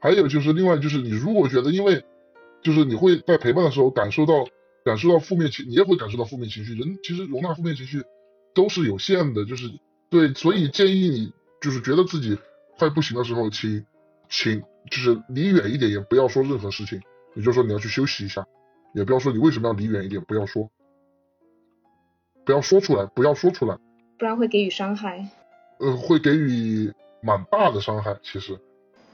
[0.00, 2.04] 还有就是另外就是你如果觉得因为，
[2.62, 4.46] 就是你会在陪伴的时候感受到
[4.84, 6.74] 感受到负面情，你也会感受到负面情绪。
[6.74, 8.02] 人其实容纳负面情绪
[8.54, 9.70] 都是有限的，就是
[10.08, 12.38] 对，所以建议你就是觉得自己
[12.78, 13.84] 快不行的时候，请。
[14.32, 17.00] 请就是离远一点，也不要说任何事情。
[17.34, 18.46] 也就是说你要去休息一下，
[18.94, 20.70] 也不要说你为什么要离远一点，不要说，
[22.44, 23.76] 不要说出来，不要说出来，
[24.20, 25.26] 不然会给予伤害。
[25.80, 28.56] 呃，会给予蛮大的伤害，其实。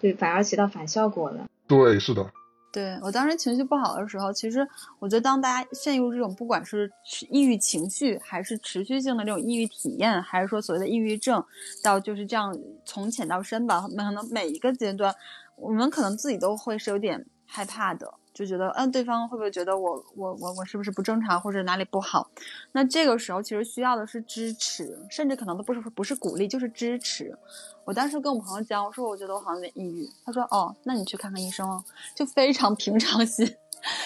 [0.03, 1.47] 对，反而起到反效果了。
[1.67, 2.31] 对，是的。
[2.73, 4.67] 对我当时情绪不好的时候，其实
[4.99, 6.91] 我觉得当大家陷入这种不管是
[7.31, 11.43] 抑郁情绪，还是持续性的这种抑郁体验，还是说所谓的抑郁症，
[11.83, 12.55] 到就是这样
[12.85, 15.15] 从浅到深吧，可能每一个阶段，
[15.57, 18.13] 我们可能自己都会是有点害怕的。
[18.37, 22.31] 就觉得，嗯，对方会不会觉得我，我，我，我是不是不正常，或者哪里不好？
[22.73, 27.35] 那这个时候其实需要的是支持，甚至可能都不是不是鼓励，就是支持。
[27.87, 30.07] 我当时跟我朋友讲，我说我觉得我好像有点抑郁。
[30.23, 31.83] 他说，哦，那你去看看医生哦，
[32.15, 33.47] 就非常平常心。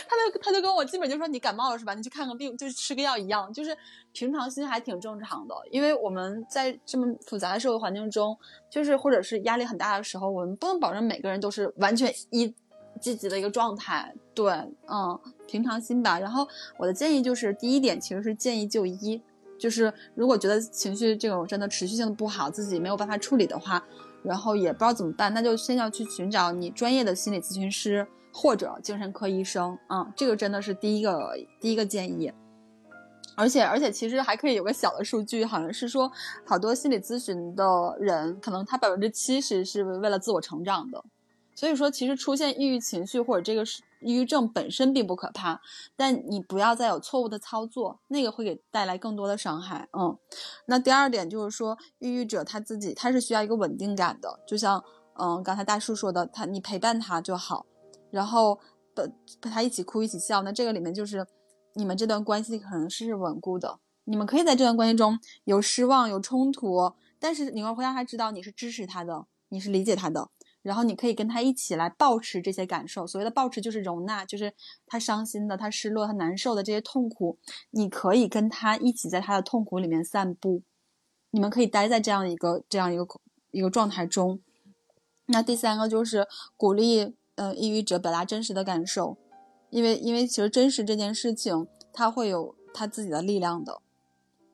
[0.08, 1.92] 他就他就跟我基本就说你感冒了是吧？
[1.94, 3.76] 你去看看病，就是吃个药一样，就是
[4.12, 5.54] 平常心还挺正常的。
[5.72, 8.38] 因为我们在这么复杂的社会环境中，
[8.70, 12.54] 就是或者是压力很大的时候，我们不能保证每个人都是完全一。
[13.00, 14.52] 积极的一个状态，对，
[14.86, 16.18] 嗯，平常心吧。
[16.18, 16.46] 然后
[16.78, 19.20] 我的建议就是，第一点其实是建议就医，
[19.58, 23.82] 就是如果觉得情绪这种真的持续性的不好，自己没有办法处理的话，
[24.22, 32.32] 然后也不知道怎么办，那就先要去寻找你专业的心理咨询师或者精神科医生，嗯，这个真的是第一个第一个建议。
[33.36, 36.10] 而且而且其实还可以有个小的数据，好像是说
[36.44, 41.02] 好多心理咨询的人，可能他百分之七十是为了自我成长的。
[41.54, 43.62] 所以说，其实出现抑郁情绪或者这个
[44.00, 45.60] 抑郁症本身并不可怕，
[45.94, 49.86] 但你不要再有错误的操作，那个会给带来更多的伤害。
[49.92, 50.16] 嗯，
[50.66, 54.82] 那第二点就是说，抑郁者他自己他是需要一个稳定感的，就像
[55.18, 57.66] 嗯刚才大叔说的，他你陪伴他就好，
[58.10, 58.58] 然后
[58.94, 61.26] 的陪他一起哭一起笑，那这个里面就是
[61.74, 70.30] 你们这段关系可能是稳固的，你们可以在这段关系中有失望有冲突，但是你会让他知道你是支持他的，你是理解他的。
[70.62, 74.52] 然后你可以跟他一起来保持这些感受，所谓的保持就是容纳，就是
[74.86, 77.38] 他伤心的、他失落、他难受的这些痛苦，
[77.70, 80.62] 你可以跟他一起在他的痛苦里面散步，
[81.30, 83.06] 你们可以待在这样一个这样一个
[83.50, 84.40] 一个状态中。
[85.26, 89.16] 那第三个就是鼓励，呃，抑郁者表达真实的感受，
[89.70, 93.80] 因为因为其实真实这件事情，它会有他自己的力量的。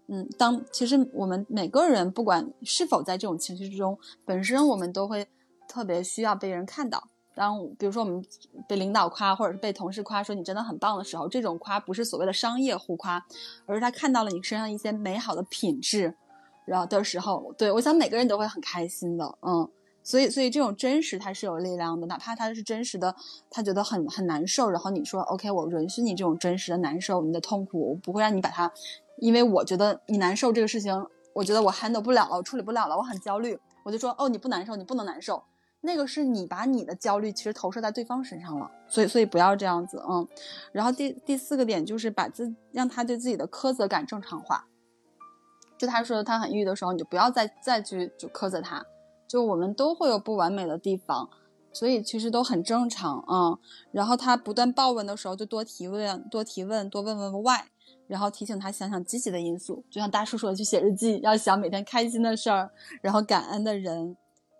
[0.08, 5.26] 嗯，当其实我们每个人不管是否在这种情绪之中，本身我们都会
[5.68, 7.08] 特别需要被人看到。
[7.34, 8.24] 当比如说我们
[8.66, 13.22] 被领导夸，或者是被同事夸说你真的很棒的时候，这种夸不是所谓的商业互夸，
[13.66, 16.14] 而是他看到了你身上一些美好的品质，
[16.64, 19.38] 然后的时候，对我想每个人都会很开心的。
[19.42, 19.68] 嗯，
[20.02, 23.14] 所以所以这种真实它是有力量的，哪怕他是真实的，
[23.50, 28.72] 他觉得很很难受，然后你说 OK，我允许你这种真实的难受，你的痛苦，我不会让你把它。
[29.18, 33.58] 因为我觉得你难受这个事情，我觉得我 handle 不了了，我处理不了了，我很焦虑。
[33.82, 35.42] 我就说，哦，你不难受，你不能难受。
[35.80, 40.26] 那个是你把你的焦虑其实投射在对方身上了，所以所以不要这样子，嗯。
[40.72, 44.66] 然后第第四个点就是把自让他对自己的苛责感正常化。
[45.78, 48.84] 就他说他很抑郁的时候，你就不要再再去就苛责他。
[49.28, 51.28] 就我们都会有不完美的地方，
[51.72, 53.58] 所以其实都很正常，嗯。
[53.92, 57.64] 然后他不断暴问的时候，就多提问，多提问，多问问 why。
[58.08, 62.70] 然后提醒他想想积极的因素，就像大叔说的，去写日记，要想每天开心的事儿，
[63.02, 64.16] 然后感恩的人，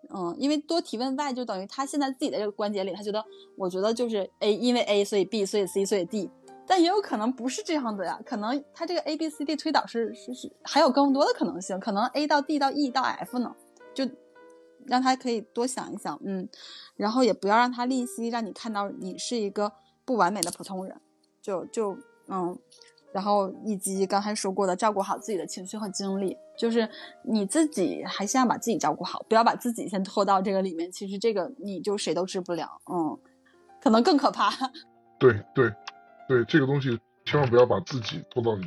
[0.09, 3.23] 嗯，因为多提问 why 就等于他现在自己的这个关节里，他觉得，
[3.57, 6.29] 我觉得就是 A，因为 A 所以 B，所以 C，所以 D，
[6.65, 13.55] 但也有可能不是这样的呀，可能他这个 A B C D 推导是是是还有更多的可能性，可能 A 到 D 到 E 到 F 呢，
[13.93, 14.07] 就
[14.85, 16.47] 让他可以多想一想，嗯，
[16.95, 19.71] 然后也不要让他吝惜，让你看到你是一个
[20.05, 20.99] 不完美的普通人，
[21.41, 21.97] 就就
[22.27, 22.57] 嗯。
[23.13, 26.89] 然后以及刚才说过的，照顾好自己的情绪和精力，就是
[27.23, 30.91] 你自己还先要把自己照顾好，不要把自己先拖到这个里面。
[30.91, 33.17] 其实这个你就谁都治不了，嗯，
[33.81, 34.51] 可能更可怕。
[35.19, 35.71] 对对
[36.27, 38.65] 对，这个东西千万不要把自己拖到你。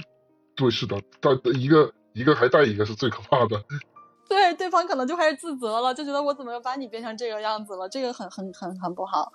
[0.54, 3.62] 对，是的，带一个一个还带一个是最可怕的。
[4.28, 7.88] 对，对方可能就开始自责了，就觉得我怎么又把你变成这个样子了？
[7.88, 9.32] 这个很很很很不好。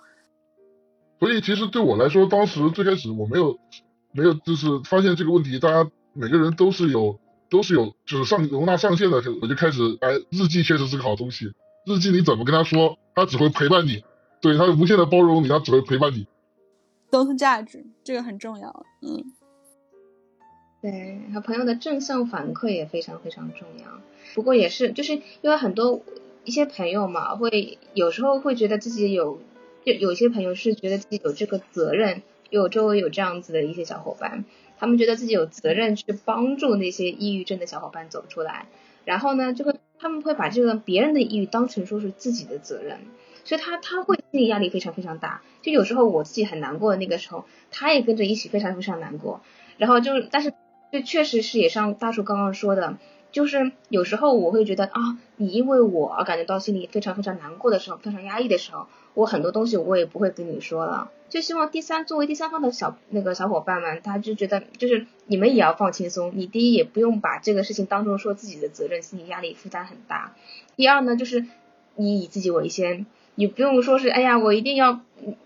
[1.20, 3.58] 所以其实对我来说，当时最开始我没有。
[4.12, 9.16] 没有，就是发现这个问题，大家每个人都是有，都是有，就是上容纳上限的。
[9.40, 11.52] 我就开始，哎，日记确实是个好东西。
[11.86, 14.04] 日记你怎么跟他说，他只会陪伴你，
[14.40, 16.26] 对他无限的包容你，他只会陪伴你。
[17.10, 18.84] Don't judge，这个很重要。
[19.02, 19.32] 嗯，
[20.82, 24.00] 对，和朋友的正向反馈也非常非常重要。
[24.34, 26.02] 不过也是，就是因为很多
[26.44, 29.40] 一些朋友嘛，会有时候会觉得自己有，
[29.84, 32.22] 有有些朋友是觉得自己有这个责任。
[32.48, 34.44] 有周围有这样子的一些小伙伴，
[34.78, 38.66] 他们觉得自己有责任去帮助那些抑郁症的小伙伴走出来，
[39.04, 42.98] 然后呢，就会他们会把这个别人的抑郁当成说是自己的责任，
[43.44, 45.42] 所以他他会心理压力非常非常大。
[45.62, 49.40] 就有时候我自己很难过的那个时候，他也跟着一起非常非常难过。
[49.78, 50.52] 然后就但是
[50.92, 52.96] 这确实是也像大叔刚刚说的，
[53.32, 58.86] 就是有时候我会觉得啊，你因为我而感觉到心里非常非常难过的时候，非常压抑的时候，
[59.16, 61.10] 我很多东西我也不会跟你说了。
[61.28, 66.32] 就希望第三作为第三方的小那个小伙伴们，他就觉得就是你们也要放轻松。
[66.34, 70.36] 你第一也不用把这个事情当做说自己的责任，心理压力负担很大。
[70.76, 71.46] 第二呢，就是
[71.96, 75.00] 你以自己为先，你不用说是哎呀我一定要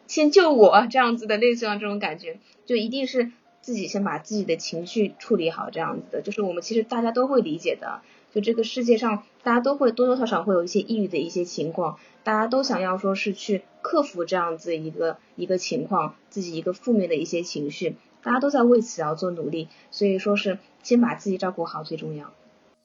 [0.07, 3.31] 先救我这样子的，类似像这种感觉，就一定是
[3.63, 6.21] 自己先把自己的情绪处理好这样子的。
[6.21, 8.03] 就是我们其实大家都会理解的，
[8.33, 11.99] 就这个世界上大家都会多多少少会有一些抑郁的一些情况。
[12.23, 22.31] 大家都想要说是去克服这样子一个一个情况，自己一个负面的一些情绪，大家都在为此要做努力，所以说是先把自己照顾好最重要。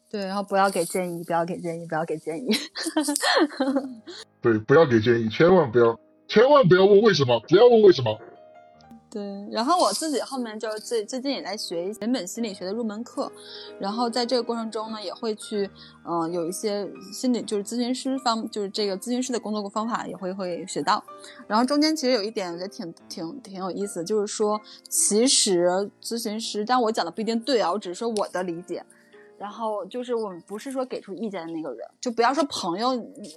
[0.09, 2.49] 对，然后不要给建议，不要给建议，不要给建议。
[4.41, 8.17] 对，不要给建议，千万不要，千万不要问为什么，不要问为什么。
[9.15, 13.31] 对，然后我自己后面就最最近也在学一些人本心理学的入门课，
[13.79, 15.69] 然后在这个过程中呢，也会去
[16.03, 21.01] 嗯有一些心理就是咨询师方就是这个咨询师的工作方法也会会学到，
[21.47, 24.59] 然后中间其实有一点我觉得挺挺挺有意思，就是说
[24.89, 28.85] 其实咨询师，但我讲的不一定对啊，我只是说我的理解，
[29.37, 32.89] 然后就是我们不是说给出意见的那个人，就不要说朋友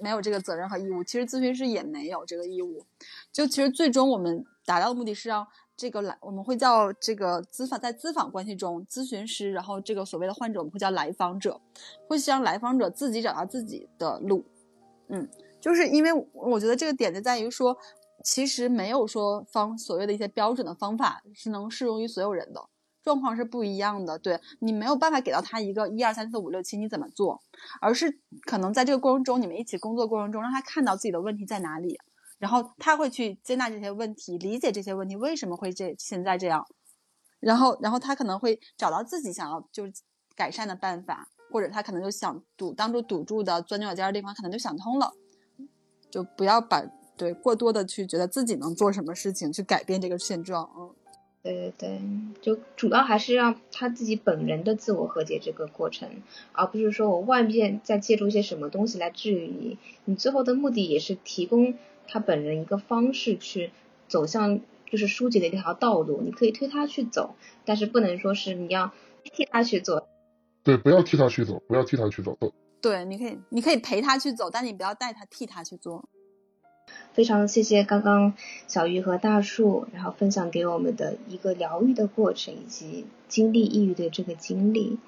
[0.02, 2.84] 没有这个责任和义务，其实咨询师也没有这个义务，
[3.32, 5.46] 就其实最终我们达到的目的是让。
[5.78, 11.60] 这个来我们会叫这个咨访，在咨访关系中，咨询师，然后这个所谓的患者，我们会叫来访者，
[12.08, 14.44] 会让来访者自己找到自己的路。
[15.06, 15.28] 嗯，
[15.60, 17.78] 就是因为我觉得这个点就在于说，
[18.24, 22.60] 其实没有说方所谓的一些标准的方法是能适用于所有人的，
[23.04, 24.18] 状况是不一样的。
[24.18, 27.40] 对你没有办法给到他一个一二三四五六七你怎么做，
[27.80, 32.00] 而是可能在这个过程中，你们一起工作过程中，让他看到自己的问题在哪里。
[32.39, 36.64] 然后他会去接纳这些问题，理解这些问题为什么会这现在这样，
[37.41, 39.93] 然后，然后他可能会找到自己想要就是
[40.36, 45.12] 改善的办法，或者他可能就想堵当初堵住的钻牛角尖的地方，可能就想通了。
[46.11, 46.82] 就不要把
[47.16, 50.95] 对过多的去觉得自己能做什么事情去改变这个现状，嗯。
[51.41, 52.01] 对对对，
[52.41, 56.22] 就主要还是让他自己本人的自我和解这个过程，
[56.53, 59.78] 而不是说我外面再借助一些什么东西来治愈你。
[60.05, 61.74] 你最后的目的也是提供
[62.09, 63.70] 他本人一个方式去
[64.09, 66.22] 走向就是书籍的一条道路。
[66.22, 68.92] 你可以推他去走，但是不能说是你要
[69.22, 70.09] 替他去做。
[70.64, 72.36] 对，不要替他去走，不要替他去走。
[72.80, 76.09] 对，你可以，你可以陪他去走，但你不要带他替他去做。
[77.12, 78.34] 非常谢谢刚刚
[78.66, 84.98] 小鱼和大树，然后分享给我们的一个疗愈的过程，以及经历抑郁的这个经历。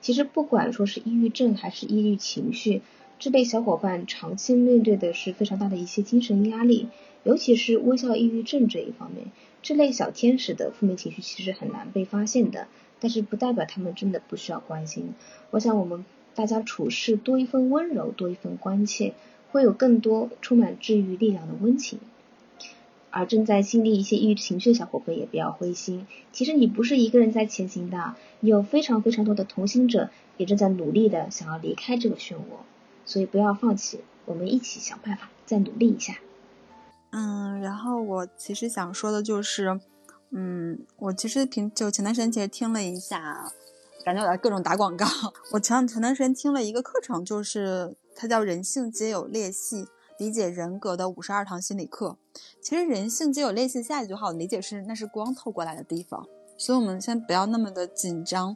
[0.00, 2.82] 其实不管说是抑郁症还是抑郁情绪，
[3.20, 6.88] 这类小伙伴长期面对的是非常大的一些精神压力，
[7.22, 9.26] 尤其是微笑抑郁症这一方面，
[9.62, 12.66] 这类小天使的负面情绪其实很难被发现的，
[12.98, 15.14] 但是不代表他们真的不需要关心。
[15.50, 16.04] 我想我们
[16.34, 19.14] 大家处事多一份温柔，多一份关切。
[19.52, 21.98] 会有更多充满治愈力量的温情，
[23.10, 32.62] 而正在经历一些抑郁情绪的小伙伴也不要灰心，其实你不是一个人在前行的，有非常非常多的同行者也正在努力的想要离开这个漩涡，
[33.10, 36.14] 所以不要放弃，我们一起想办法，再努力一下。
[37.10, 39.80] 嗯，然后我其实想说的就是，
[40.30, 43.50] 嗯，我其实平就前段时间其实听了一下，
[44.04, 45.04] 感觉我在各种打广告，
[45.50, 47.96] 我前前段时间听了一个课程，就是。
[48.14, 49.86] 它叫人性皆有裂隙，
[50.18, 52.18] 理解人格的五十二堂心理课。
[52.60, 56.26] 其实人性皆有裂隙，下一句话我理解是那是光透过来的地方，
[56.58, 58.54] 所以我们先不要那么的紧张，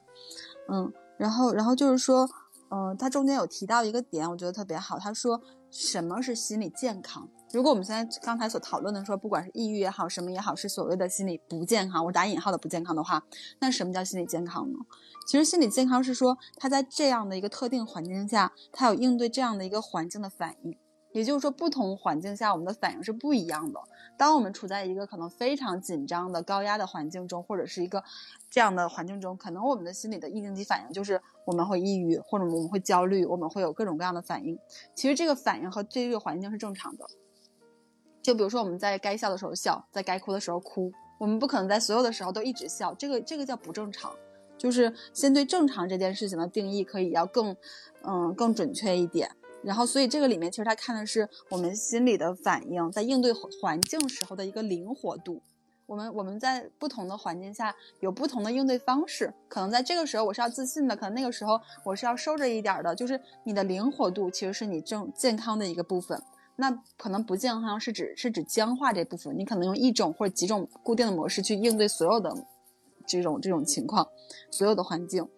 [0.69, 2.29] 嗯，然后然后就是说，
[2.71, 5.41] 嗯，他中间有提到一个点，我觉得特别好，他说
[5.71, 7.29] 什么是心理健康？
[7.53, 13.23] 如果我们现在刚才所讨论的说，不管是抑郁也好，什么也好，是所谓的心理不健康，我打引号的不健康的话，
[13.61, 14.79] 那什么叫心理健康呢？
[15.29, 20.77] 其实心理健康是说，他在这样的一个特定环境下，他有应对这样的一个环境的反应。
[21.15, 23.81] 也就是说，不同环境下我们的反应是不一样的。
[24.17, 28.03] 当我们处在一个可能非常紧张的高压的环境中，或者是一个
[28.51, 34.59] 这样的环境中，可能我们的心理的应激反应就是我们会抑郁，或者我们会焦虑，我们会有各种各样的反应。
[34.97, 37.07] 其实这个反应和这个环境是正常的。
[38.21, 40.91] 就比如说我们在该笑的时候笑，在该哭的时候哭，
[41.21, 44.13] 我们不可能在所有的时候都一直笑，这个这个叫不正常。
[44.59, 47.57] 就是先对正常这件事情的定义可以要更，
[48.03, 49.31] 嗯，更准确一点。
[49.65, 55.41] 然后，所以这个里面其实他看的是我们心理的反应，在应对环境时候的一个灵活度。
[55.87, 59.33] 我们我们在不同的环境下有不同的应对方式。
[59.49, 62.95] 可能在这个时候我是要自信的，可能那个时候我是要收着一点的。
[62.95, 66.23] 就是你的灵活度其实是你正健康的一个部分。
[66.57, 69.37] 那可能不健康是指是指僵化这部分。
[69.39, 72.35] 你可能用一种或者几种固定的模式去应对所有的。
[73.07, 74.09] 这种这种情况，
[74.51, 75.29] 所有的环境，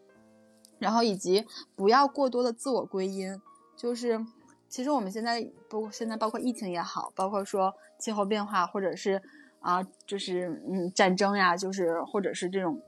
[0.78, 3.42] 然后以及不要过多的自我归因，
[3.76, 4.24] 就是
[4.68, 9.22] 其实我们现在不现在包括疫情也好，包括说气候变化，或者是
[9.60, 12.80] 啊，就是嗯战争呀，就是或者是这种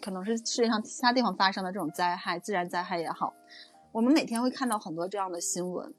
[0.00, 3.34] 可能是世界上其他地方发生的这种灾害，自然灾害也好，
[3.92, 5.92] 我们每天会看到很多这样的新闻，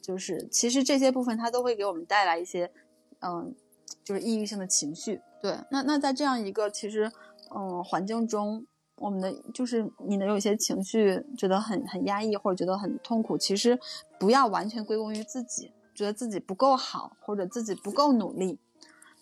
[0.00, 2.72] 就是其实这些部分它都会给我们带来一些
[3.20, 3.54] 嗯，
[4.02, 5.20] 就是抑郁性的情绪。
[5.42, 7.12] 对，那那在这样一个其实。
[7.56, 8.66] 嗯，环境中，
[8.96, 13.36] 我们的就是你的有些情绪，觉得很很压抑，或者觉得很痛苦。
[13.36, 13.78] 其实
[14.18, 18.58] 不要完全归功于自己，觉得自己不够好，或者自己不够努力，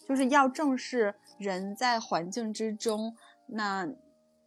[0.07, 3.16] 就是要正视人在环境之中，
[3.47, 3.89] 那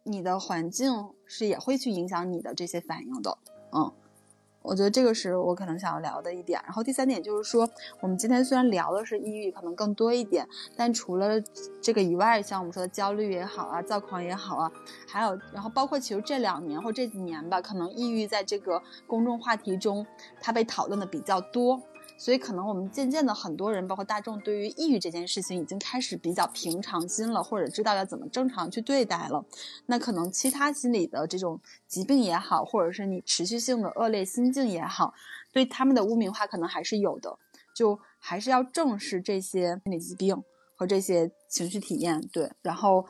[0.04, 3.38] 你的环境是也会去影响你的这些反应的，
[3.72, 3.92] 嗯。
[4.66, 6.60] 我觉得这个是我可能想要聊的一点。
[6.64, 7.68] 然后第三点就是说，
[8.00, 10.46] 我们今天虽然聊的是抑郁，可能更多一点，
[10.76, 11.40] 但除了
[11.80, 14.70] 这个以外，像我们说的焦虑也好啊，躁狂也好啊，
[15.08, 20.04] 还有，然后包括其实这两年或这几年吧，可能抑郁在这个公众话题中，
[20.40, 21.80] 它被讨论的比较多。
[22.18, 29.44] 所以可能我们渐渐的，很多人包括大众对于抑郁这件事情已经开始比较平常心了，或者知道要怎么正常去对待了。
[29.84, 35.12] 那可能其他心理的这种疾病也好，或者是你持续性的恶劣心境也好，
[35.52, 37.38] 对他们的污名化可能还是有的。
[37.74, 40.42] 就还是要正视这些心理疾病
[40.74, 43.06] 和这些情绪体验，对，然后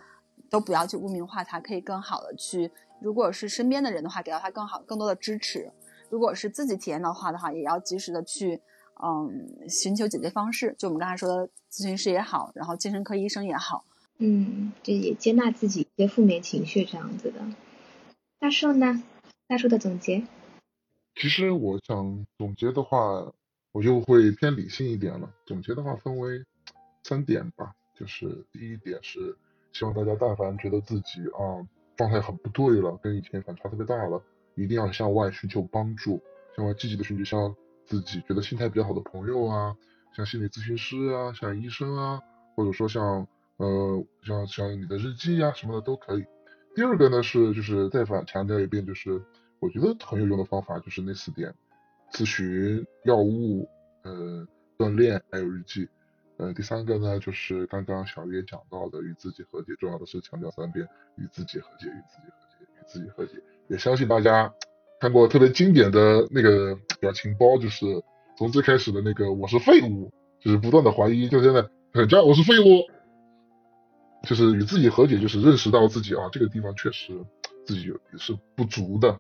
[0.51, 5.71] 都不要去污名化它，可以更好的去，如果是身边的人的话，给到他更好、更多的支持；
[6.11, 8.61] 如果是自己体验的话的话，也要及时的去。
[9.03, 13.85] 嗯，寻求解决方式，就我们刚才说的咨询师也好，然后精神科医生也好，
[14.17, 17.41] 嗯，这也接纳自己一些负面情绪这样子的。
[18.39, 19.03] 大树呢？
[19.47, 20.25] 大树的总结？
[21.15, 23.33] 其实我想总结的话，
[23.73, 25.31] 我就会偏理性一点了。
[25.45, 26.43] 总结的话分为
[27.03, 29.37] 三点吧，就是第一点是
[29.73, 34.23] 希望大家但凡觉得自己啊状态很不对了，跟以前反差特别大了，
[34.55, 36.23] 一定要向外寻求帮助，
[36.57, 37.55] 向外积极的寻求向。
[37.87, 39.77] 自己觉得心态比较好的朋友啊，
[40.15, 42.21] 像心理咨询师啊，像医生啊，
[42.55, 43.27] 或者说像
[43.57, 46.25] 呃像像你的日记呀什么的都可以。
[46.75, 49.23] 第二个呢是就是再反强调一遍，就是
[49.61, 51.55] 我觉得很有用的方法就是那四点：
[52.13, 53.69] 咨询、药物、
[54.03, 55.89] 呃锻炼还有日记。
[56.37, 63.43] 呃，第三个呢就是刚刚小月讲到的与自己和解，重要的是强调三遍与自己和解，与自己和解，与自己和解。
[63.69, 64.53] 也相信大家
[65.01, 67.87] 看过特别经典的那个表情包，就是
[68.39, 72.85] 从最开始的那个我是废物，就是不断的怀疑，就现在很加我是废物，
[74.27, 77.13] 就是与自己和解，就是认识到自己啊这个地方确实
[77.67, 79.19] 自己有也是不足的。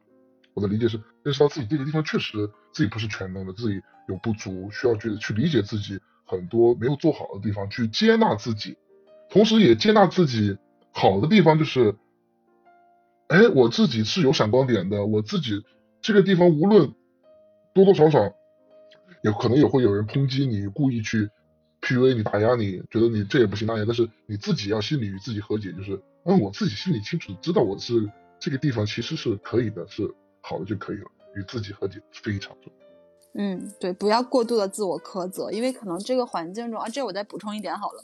[0.54, 5.98] 我的理解是认识到自己这个地方确实自己不是全能的，自己有不足，需要去去理解自己。
[6.28, 8.76] 很多没有做好的地方，去接纳自己，
[9.30, 10.58] 同时也接纳自己
[10.90, 11.94] 好的地方，就是，
[13.28, 15.64] 哎，我自己是有闪光点的，我自己
[16.00, 16.94] 这个地方无论
[17.74, 18.34] 多多少少，
[19.22, 21.28] 也可能也会有人抨击你，故意去
[21.80, 28.08] PUA 你、打压你，觉得你这也不行那也，但是你自己要心里与自己和解，就是，嗯，我自己心里清楚知道我是
[28.38, 32.85] 这个地方其实是可以的，是好的就可以了，与自己和解非常重要。
[33.38, 38.02] 嗯，对，不要过度的自我苛责，因为可能这个环境中啊，这我再补充一点好了。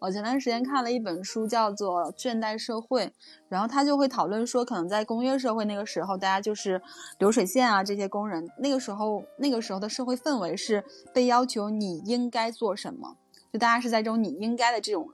[0.00, 3.06] 我前段时间看了一本书，叫做《倦怠社会》，
[3.48, 6.82] 然后他就会讨论说，可能在工业社会那个时候，大家就是
[7.18, 10.82] 流水线啊，这些工人，那个时候那个时候的社会氛围是
[11.14, 13.16] 被要求你应该做什么，
[13.52, 15.08] 就大家是在这种你应该的这种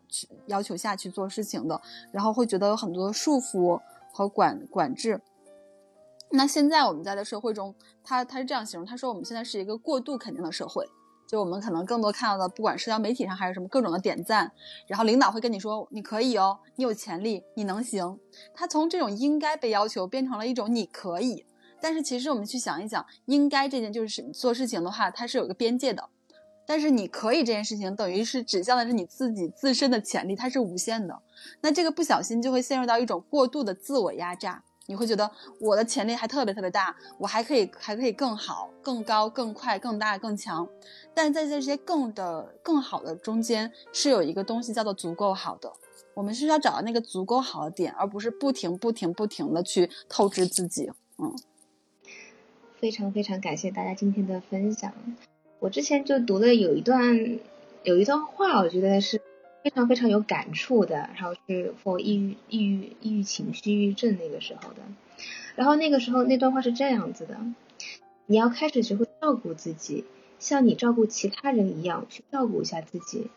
[0.47, 1.79] 要求下去做事情的，
[2.11, 3.79] 然后会觉得有很多束缚
[4.15, 5.21] 和管管制。
[6.31, 7.75] 那现在我们在的社会中，
[8.05, 10.87] 他他是这样形容，他说我们现在是一个过度肯定的社会，
[11.27, 14.53] 就我们可能更多看到的，不管社交媒体上还是什么各种的点赞，
[14.87, 18.19] 然后领导会跟你说你可以哦，你有潜力，你能行。
[18.55, 21.47] 他从这种应该被要求变成了一种你可以，
[21.81, 26.11] 但是其实我们去想一想，应该这件就是做事情的话，它是有一个边界的，
[26.67, 31.23] 但是你可以这件事情等于是指向的是你自己自身的潜力，它是无限的。
[31.63, 34.65] 那这个不小心就会陷入到一种过度的自我压榨。
[34.89, 35.31] 你会觉得
[35.61, 40.67] 我的潜力还特别特别大，我还可以还可以更好、更高、更快、更大、更强，
[41.13, 45.71] 但在这些更的更好的中间，是有一个东西叫做足够好的。
[46.15, 50.91] 我们是要找到那个足够好的点，而不是不停不停不停的去透支自己。
[51.19, 51.37] 嗯，
[52.81, 54.91] 非常非常感谢大家今天的分享。
[55.59, 57.39] 我之前就读了有一段
[57.83, 59.21] 有一段话，我觉得是。
[59.63, 64.83] 非常非常有感触的，然后是 for 抑郁、抑郁、抑郁情绪、抑郁症那个时候的，
[65.57, 67.39] 然后那个时候那段话是这样子的：
[68.27, 70.05] 你要开始学会照顾自己，
[70.39, 73.29] 像你照顾其他人一样去照顾一下自己。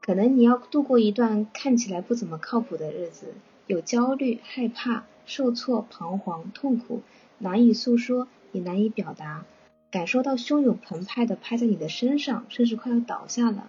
[0.00, 3.34] 可能你要度过一段看起来不怎么靠谱的日子，
[3.66, 7.02] 有焦虑、害怕、受挫、彷徨、痛苦，
[7.38, 9.44] 难以诉说，也难以表达，
[9.90, 13.68] 感受到汹涌澎湃的拍在你的身上，甚至快要倒下了。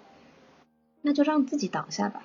[1.02, 2.24] 那就让自己倒下吧，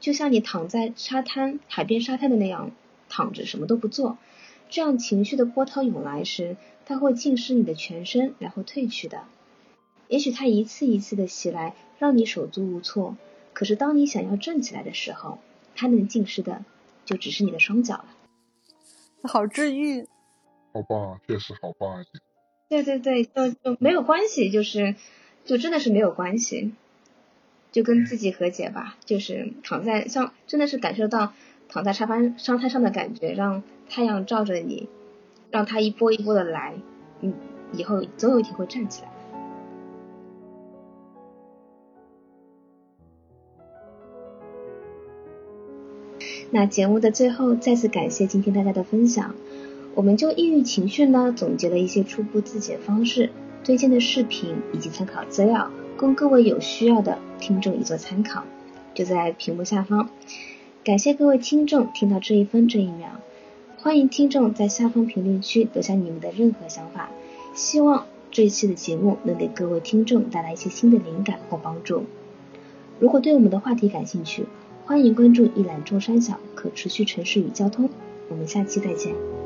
[0.00, 2.70] 就像你躺在沙滩、海边沙滩的那样
[3.08, 4.18] 躺着，什么都不做。
[4.70, 6.56] 这样情绪的波涛涌来时，
[6.86, 9.24] 它会浸湿你的全身，然后退去的。
[10.08, 13.16] 也许它一次一次的袭来，让你手足无措。
[13.52, 15.38] 可是当你想要站起来的时候，
[15.74, 16.64] 它能浸湿的
[17.04, 18.06] 就只是你的双脚了。
[19.24, 20.06] 好治愈，
[20.72, 22.04] 好棒，确实好棒。
[22.68, 24.96] 对对对，就就没有关系，就是
[25.44, 26.72] 就真的是没有关系。
[27.74, 31.32] 就跟自己和解吧，就是躺在像真的是感受到
[31.68, 34.88] 躺在沙发沙滩上的感觉，让太阳照着你，
[35.50, 36.74] 让它一波一波的来，
[37.20, 37.34] 嗯，
[37.72, 39.08] 以后总有一天会站起来。
[46.52, 49.34] 那节目的最后，再次感谢今天大家的分享。
[49.96, 53.32] 我们就抑郁情绪呢，总结了一些初步自检方式、
[53.64, 55.72] 推荐的视频以及参考资料。
[55.96, 58.44] 供各位有需要的听众一做参考，
[58.94, 60.08] 就在屏幕下方。
[60.82, 63.20] 感谢各位听众听到这一分这一秒，
[63.78, 67.10] 欢迎听众在下方评论区留下你们的任何想法。
[67.54, 72.04] 希望这一期的节目能给各位听众带来一些新的灵感或帮助。
[72.98, 74.46] 如果对我们的话题感兴趣，
[74.84, 77.88] 欢迎关注一览众山小可持续城市与交通。
[78.28, 79.43] 我们下期再见。